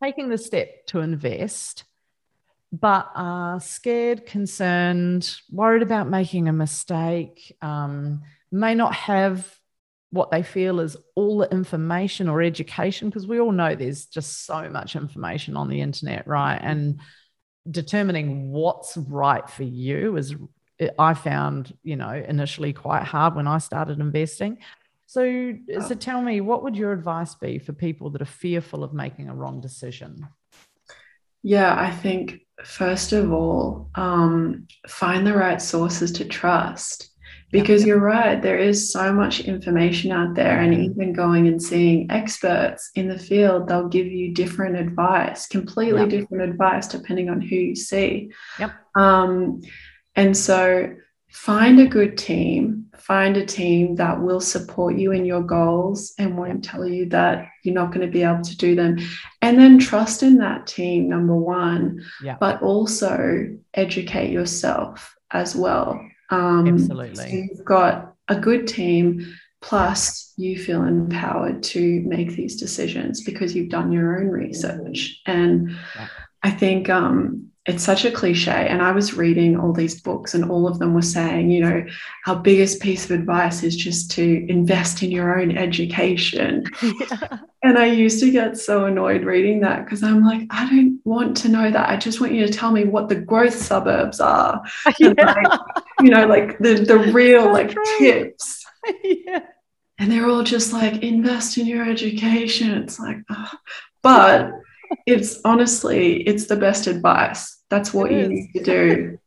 taking 0.04 0.28
the 0.28 0.38
step 0.38 0.86
to 0.88 1.00
invest, 1.00 1.86
but 2.74 3.10
are 3.16 3.62
scared, 3.62 4.26
concerned, 4.26 5.40
worried 5.50 5.82
about 5.82 6.10
making 6.10 6.50
a 6.50 6.54
mistake, 6.54 7.56
um, 7.62 8.24
may 8.52 8.76
not 8.76 8.94
have 8.94 9.58
what 10.12 10.32
they 10.32 10.44
feel 10.44 10.82
is 10.82 10.98
all 11.16 11.38
the 11.38 11.50
information 11.50 12.28
or 12.28 12.42
education? 12.42 13.08
Because 13.08 13.26
we 13.26 13.40
all 13.40 13.54
know 13.54 13.74
there's 13.74 14.06
just 14.06 14.46
so 14.46 14.70
much 14.70 14.98
information 14.98 15.56
on 15.56 15.70
the 15.70 15.80
internet 15.80 16.28
right? 16.28 16.60
And 16.62 17.00
determining 17.70 18.52
what's 18.52 18.96
right 18.98 19.50
for 19.50 19.64
you 19.64 20.18
is 20.18 20.36
i 21.00 21.14
found 21.14 21.76
you 21.84 21.96
know 21.96 22.12
initially 22.28 22.74
quite 22.74 23.04
hard 23.04 23.36
when 23.36 23.48
i 23.48 23.58
started 23.58 24.00
investing. 24.00 24.58
So 25.08 25.54
so 25.88 25.96
tell 25.96 26.22
me 26.22 26.42
what 26.42 26.64
would 26.64 26.76
your 26.76 26.92
advice 26.92 27.36
be 27.36 27.60
for 27.60 27.74
people 27.74 28.10
that 28.12 28.22
are 28.22 28.26
fearful 28.26 28.84
of 28.84 28.94
making 28.94 29.30
a 29.30 29.36
wrong 29.36 29.62
decision? 29.62 30.28
Yeah 31.44 31.76
i 31.80 31.92
think 31.92 32.42
first 32.64 33.14
of 33.14 33.32
all 33.32 33.90
um, 33.96 34.68
find 34.88 35.26
the 35.26 35.36
right 35.36 35.62
sources 35.62 36.12
to 36.14 36.26
trust 36.26 37.15
because 37.52 37.86
you're 37.86 38.00
right 38.00 38.42
there 38.42 38.58
is 38.58 38.92
so 38.92 39.14
much 39.14 39.40
information 39.42 40.12
out 40.12 40.36
there 40.36 40.60
and 40.60 40.74
even 40.74 41.14
going 41.14 41.48
and 41.48 41.62
seeing 41.62 42.10
experts 42.12 42.92
in 42.96 43.08
the 43.08 43.18
field 43.18 43.68
they'll 43.68 43.88
give 43.88 44.08
you 44.08 44.34
different 44.34 44.76
advice 44.76 45.48
completely 45.48 46.08
different 46.08 46.50
advice 46.50 46.88
depending 46.88 47.30
on 47.30 47.42
who 47.42 47.56
you 47.56 47.76
see. 47.76 48.32
Yep. 48.60 48.72
Um, 48.96 49.62
and 50.16 50.36
so 50.36 50.96
find 51.30 51.80
a 51.80 51.88
good 51.88 52.18
team 52.18 52.86
find 53.06 53.38
a 53.38 53.46
team 53.46 53.96
that 53.96 54.20
will 54.20 54.42
support 54.42 54.98
you 54.98 55.12
in 55.12 55.26
your 55.26 55.44
goals 55.44 56.14
and 56.18 56.36
won't 56.36 56.64
tell 56.64 56.88
you 56.88 57.08
that 57.08 57.48
you're 57.62 57.76
not 57.76 57.94
going 57.94 58.04
to 58.04 58.12
be 58.12 58.24
able 58.24 58.42
to 58.42 58.58
do 58.58 58.74
them. 58.74 58.98
And 59.44 59.60
then 59.60 59.78
trust 59.78 60.24
in 60.24 60.38
that 60.38 60.66
team 60.66 61.08
number 61.08 61.36
one 61.36 62.04
yeah. 62.24 62.38
but 62.40 62.64
also 62.64 63.56
educate 63.76 64.32
yourself 64.32 65.16
as 65.30 65.56
well 65.56 66.02
um, 66.30 66.68
Absolutely. 66.68 67.16
So 67.16 67.26
you've 67.28 67.66
got 67.66 68.16
a 68.28 68.36
good 68.36 68.68
team, 68.68 69.36
plus 69.62 70.34
you 70.38 70.58
feel 70.58 70.84
empowered 70.84 71.64
to 71.64 72.02
make 72.02 72.32
these 72.32 72.56
decisions 72.56 73.24
because 73.24 73.56
you've 73.56 73.70
done 73.70 73.92
your 73.92 74.20
own 74.20 74.28
research. 74.28 75.22
And 75.26 75.72
yeah. 75.96 76.08
I 76.44 76.52
think 76.52 76.90
um, 76.90 77.50
it's 77.66 77.84
such 77.84 78.06
a 78.06 78.12
cliche. 78.12 78.68
And 78.70 78.82
I 78.82 78.92
was 78.92 79.16
reading 79.16 79.58
all 79.58 79.74
these 79.74 80.00
books, 80.00 80.36
and 80.36 80.50
all 80.52 80.68
of 80.68 80.78
them 80.78 80.94
were 80.94 81.02
saying, 81.02 81.50
you 81.50 81.62
know, 81.62 81.86
our 82.28 82.36
biggest 82.36 82.80
piece 82.80 83.06
of 83.06 83.12
advice 83.12 83.64
is 83.64 83.76
just 83.76 84.12
to 84.12 84.46
invest 84.48 85.02
in 85.02 85.12
your 85.12 85.40
own 85.40 85.58
education. 85.58 86.66
Yeah. 86.86 87.40
And 87.64 87.80
I 87.80 87.88
used 87.88 88.20
to 88.20 88.30
get 88.30 88.58
so 88.58 88.86
annoyed 88.86 89.24
reading 89.24 89.62
that 89.62 89.86
because 89.86 90.04
I'm 90.04 90.24
like, 90.24 90.46
I 90.52 90.70
don't 90.70 91.00
want 91.04 91.36
to 91.38 91.50
know 91.50 91.72
that. 91.72 91.90
I 91.90 91.98
just 91.98 92.22
want 92.22 92.34
you 92.34 92.46
to 92.46 92.54
tell 92.54 92.72
me 92.72 92.84
what 92.84 93.10
the 93.10 93.16
growth 93.16 93.56
suburbs 93.56 94.20
are. 94.20 94.62
Yeah. 95.00 95.14
Like, 95.18 95.60
you 96.00 96.12
know, 96.12 96.28
like 96.28 96.60
the, 96.60 96.76
the 96.76 97.00
real 97.12 97.52
like 97.52 97.72
true. 97.72 97.84
tips. 97.98 98.66
yeah. 99.04 99.40
And 99.98 100.12
they're 100.12 100.30
all 100.30 100.44
just 100.44 100.74
like, 100.74 101.02
invest 101.02 101.58
in 101.58 101.66
your 101.66 101.90
education. 101.90 102.70
It's 102.84 103.00
like, 103.00 103.18
oh. 103.32 103.52
but 104.04 104.52
it's 105.06 105.40
honestly, 105.46 106.22
it's 106.24 106.48
the 106.48 106.56
best 106.56 106.88
advice. 106.88 107.62
That's 107.70 107.94
what 107.94 108.12
it 108.12 108.16
you 108.16 108.20
is. 108.22 108.30
need 108.30 108.52
to 108.54 108.64
do. 108.64 109.20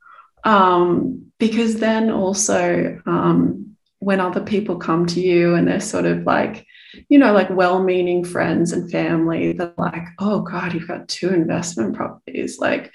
Um, 0.44 1.32
because 1.38 1.76
then 1.76 2.10
also, 2.10 3.00
um, 3.06 3.76
when 4.00 4.20
other 4.20 4.40
people 4.40 4.76
come 4.76 5.06
to 5.06 5.20
you 5.20 5.54
and 5.54 5.66
they're 5.66 5.80
sort 5.80 6.04
of 6.04 6.22
like, 6.22 6.66
you 7.08 7.18
know, 7.18 7.32
like 7.32 7.50
well 7.50 7.82
meaning 7.82 8.24
friends 8.24 8.72
and 8.72 8.90
family, 8.90 9.52
they're 9.52 9.72
like, 9.76 10.04
oh 10.18 10.40
God, 10.40 10.72
you've 10.72 10.88
got 10.88 11.08
two 11.08 11.30
investment 11.30 11.96
properties. 11.96 12.58
Like, 12.58 12.92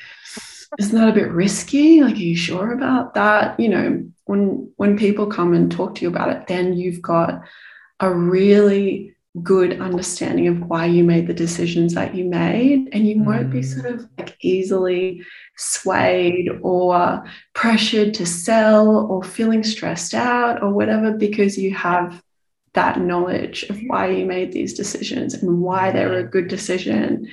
isn't 0.79 0.97
that 0.97 1.09
a 1.09 1.13
bit 1.13 1.31
risky? 1.31 2.01
Like, 2.01 2.15
are 2.15 2.17
you 2.17 2.36
sure 2.36 2.71
about 2.71 3.13
that? 3.13 3.59
You 3.59 3.69
know, 3.69 4.03
when 4.25 4.71
when 4.77 4.97
people 4.97 5.27
come 5.27 5.53
and 5.53 5.71
talk 5.71 5.95
to 5.95 6.01
you 6.01 6.07
about 6.07 6.29
it, 6.29 6.47
then 6.47 6.73
you've 6.73 7.01
got 7.01 7.41
a 7.99 8.13
really 8.13 9.12
good 9.41 9.82
understanding 9.82 10.48
of 10.48 10.62
why 10.69 10.86
you 10.86 11.04
made 11.04 11.26
the 11.26 11.34
decisions 11.34 11.96
that 11.96 12.13
you 12.13 12.24
made 12.24 12.88
and 12.91 13.08
you 13.08 13.24
won't 13.24 13.50
be 13.50 13.63
sort 13.63 13.88
of 13.88 14.08
like 14.17 14.38
easily 14.41 15.24
swayed 15.58 16.50
or 16.62 17.24
pressured 17.56 18.13
to 18.13 18.28
sell 18.28 19.08
or 19.08 19.24
feeling 19.24 19.63
stressed 19.63 20.13
out 20.13 20.62
or 20.62 20.72
whatever 20.72 21.12
because 21.12 21.58
you 21.58 21.74
have 21.74 22.22
that 22.74 23.00
knowledge 23.00 23.63
of 23.63 23.80
why 23.88 24.08
you 24.08 24.26
made 24.26 24.52
these 24.52 24.76
decisions 24.76 25.34
and 25.34 25.62
why 25.62 25.89
they 25.89 26.06
were 26.06 26.19
a 26.19 26.24
good 26.24 26.48
decision 26.48 27.28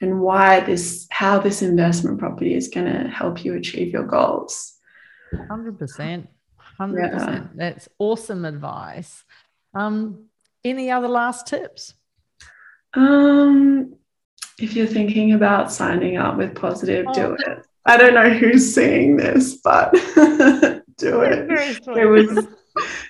and 0.00 0.20
why 0.20 0.60
this 0.60 1.06
how 1.10 1.38
this 1.38 1.60
investment 1.60 2.18
property 2.18 2.54
is 2.54 2.68
going 2.68 2.90
to 2.90 3.08
help 3.08 3.44
you 3.44 3.54
achieve 3.54 3.92
your 3.92 4.06
goals. 4.06 4.78
100% 5.34 6.26
100% 6.80 6.98
yeah. 6.98 7.46
that's 7.54 7.88
awesome 7.98 8.44
advice. 8.44 9.24
Um, 9.74 10.26
any 10.64 10.90
other 10.90 11.08
last 11.08 11.46
tips? 11.46 11.94
Um, 12.94 13.94
if 14.58 14.74
you're 14.74 14.86
thinking 14.86 15.32
about 15.32 15.72
signing 15.72 16.16
up 16.16 16.36
with 16.36 16.54
Positive, 16.54 17.06
oh. 17.08 17.12
do 17.12 17.36
it. 17.38 17.66
I 17.84 17.96
don't 17.96 18.14
know 18.14 18.30
who's 18.30 18.74
seeing 18.74 19.16
this, 19.16 19.56
but 19.56 19.92
do 20.98 21.22
it. 21.22 21.50
It 21.50 22.06
was 22.06 22.46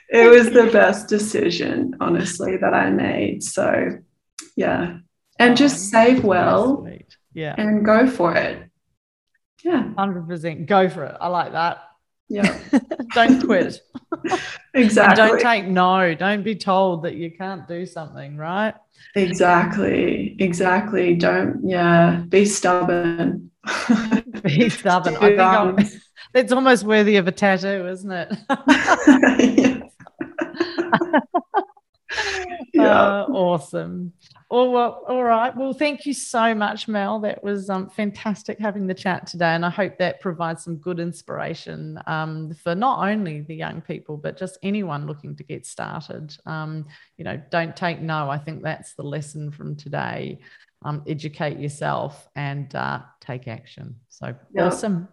it 0.08 0.30
was 0.30 0.50
the 0.50 0.70
best 0.72 1.08
decision, 1.08 1.96
honestly, 2.00 2.56
that 2.56 2.72
I 2.74 2.90
made. 2.90 3.42
So 3.42 3.98
yeah. 4.56 4.98
And 5.38 5.52
oh, 5.52 5.54
just 5.54 5.90
save 5.90 6.24
well 6.24 6.86
yeah. 7.32 7.54
and 7.58 7.84
go 7.84 8.06
for 8.06 8.34
it. 8.34 8.70
Yeah. 9.64 9.92
100% 9.96 10.66
go 10.66 10.88
for 10.88 11.04
it. 11.04 11.16
I 11.20 11.28
like 11.28 11.52
that. 11.52 11.78
Yeah. 12.28 12.58
don't 13.14 13.44
quit. 13.44 13.80
exactly. 14.74 15.22
And 15.22 15.30
don't 15.30 15.40
take 15.40 15.66
no. 15.66 16.14
Don't 16.14 16.42
be 16.42 16.54
told 16.54 17.02
that 17.04 17.14
you 17.14 17.30
can't 17.30 17.66
do 17.68 17.86
something, 17.86 18.36
right? 18.36 18.74
Exactly. 19.14 20.36
Exactly. 20.38 21.14
Don't, 21.14 21.60
yeah, 21.64 22.22
be 22.28 22.44
stubborn. 22.44 23.50
be 24.42 24.68
stubborn. 24.68 25.16
I 25.16 25.72
think 25.74 26.00
it's 26.34 26.52
almost 26.52 26.84
worthy 26.84 27.16
of 27.16 27.28
a 27.28 27.32
tattoo, 27.32 27.86
isn't 27.88 28.10
it? 28.10 28.32
yeah. 32.72 33.02
Uh, 33.02 33.26
awesome. 33.30 34.12
Oh, 34.50 34.70
well, 34.70 35.04
all 35.08 35.24
right. 35.24 35.56
Well, 35.56 35.72
thank 35.72 36.04
you 36.04 36.12
so 36.12 36.54
much, 36.54 36.86
Mel. 36.86 37.20
That 37.20 37.42
was 37.42 37.70
um, 37.70 37.88
fantastic 37.88 38.58
having 38.58 38.86
the 38.86 38.94
chat 38.94 39.26
today. 39.26 39.54
And 39.54 39.64
I 39.64 39.70
hope 39.70 39.96
that 39.98 40.20
provides 40.20 40.64
some 40.64 40.76
good 40.76 41.00
inspiration 41.00 41.98
um, 42.06 42.52
for 42.62 42.74
not 42.74 43.08
only 43.08 43.40
the 43.40 43.54
young 43.54 43.80
people, 43.80 44.16
but 44.16 44.38
just 44.38 44.58
anyone 44.62 45.06
looking 45.06 45.34
to 45.36 45.42
get 45.42 45.64
started. 45.64 46.36
Um, 46.44 46.86
you 47.16 47.24
know, 47.24 47.40
don't 47.50 47.74
take 47.74 48.00
no. 48.00 48.28
I 48.28 48.38
think 48.38 48.62
that's 48.62 48.94
the 48.94 49.04
lesson 49.04 49.50
from 49.50 49.74
today. 49.74 50.40
Um, 50.84 51.02
educate 51.06 51.58
yourself 51.58 52.28
and 52.34 52.74
uh, 52.74 53.00
take 53.20 53.48
action. 53.48 53.96
So 54.08 54.34
awesome. 54.58 55.08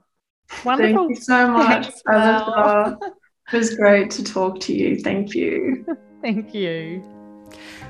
Wonderful. 0.66 1.08
Thank 1.08 1.10
you 1.10 1.16
so 1.22 1.48
much. 1.48 1.86
Thanks, 1.86 2.02
it 3.52 3.58
was 3.58 3.76
great 3.76 4.12
to 4.12 4.24
talk 4.24 4.60
to 4.62 4.74
you. 4.74 5.00
Thank 5.00 5.34
you. 5.34 5.86
thank 6.22 6.54
you. 6.54 7.04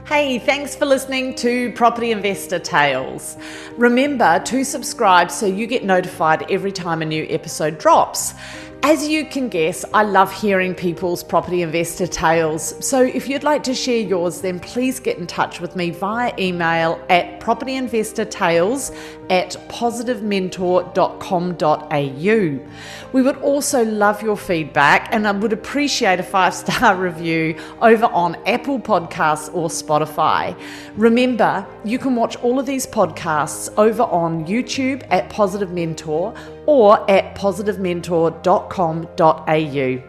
Hey, 0.06 0.40
thanks 0.40 0.76
for 0.76 0.86
listening 0.86 1.36
to 1.36 1.72
Property 1.74 2.12
Investor 2.12 2.60
Tales. 2.60 3.38
Remember 3.78 4.40
to 4.46 4.64
subscribe 4.64 5.30
so 5.30 5.46
you 5.46 5.68
get 5.68 5.84
notified 5.84 6.50
every 6.50 6.72
time 6.72 7.02
a 7.02 7.06
new 7.06 7.26
episode 7.30 7.78
drops. 7.78 8.34
As 8.82 9.08
you 9.08 9.26
can 9.26 9.50
guess, 9.50 9.84
I 9.94 10.04
love 10.04 10.32
hearing 10.32 10.74
people's 10.74 11.22
property 11.22 11.64
investor 11.64 12.08
tales. 12.08 12.74
So 12.86 13.04
if 13.04 13.28
you'd 13.28 13.44
like 13.44 13.62
to 13.64 13.74
share 13.74 14.00
yours, 14.00 14.40
then 14.40 14.60
please 14.60 15.02
get 15.02 15.18
in 15.18 15.28
touch 15.28 15.60
with 15.60 15.76
me 15.76 15.90
via 15.90 16.34
email 16.40 17.04
at 17.10 17.42
propertyinvestortales 17.42 18.96
at 19.30 19.56
positivementor.com.au. 19.70 22.70
We 23.12 23.22
would 23.22 23.38
also 23.38 23.86
love 23.86 24.22
your 24.22 24.36
feedback 24.38 25.14
and 25.14 25.28
I 25.28 25.32
would 25.32 25.54
appreciate 25.54 26.20
a 26.20 26.24
five 26.24 26.54
star 26.54 26.96
review 26.98 27.58
over 27.82 28.06
on 28.06 28.36
Apple 28.46 28.80
Podcasts 28.80 29.52
or 29.54 29.68
Spotify. 29.70 30.56
Remember, 30.96 31.66
you 31.84 32.00
can 32.00 32.16
watch 32.16 32.38
all 32.38 32.58
of 32.60 32.66
these 32.66 32.88
podcasts 32.88 33.70
over 33.78 34.04
on 34.04 34.46
YouTube 34.46 35.06
at 35.10 35.30
Positive 35.30 35.72
Mentor 35.72 36.34
or 36.66 37.10
at 37.10 37.36
positivementor.com.au. 37.36 40.04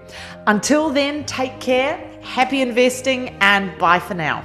Until 0.46 0.90
then, 0.90 1.24
take 1.24 1.58
care, 1.60 1.96
happy 2.22 2.60
investing, 2.60 3.30
and 3.40 3.76
bye 3.78 3.98
for 3.98 4.14
now. 4.14 4.44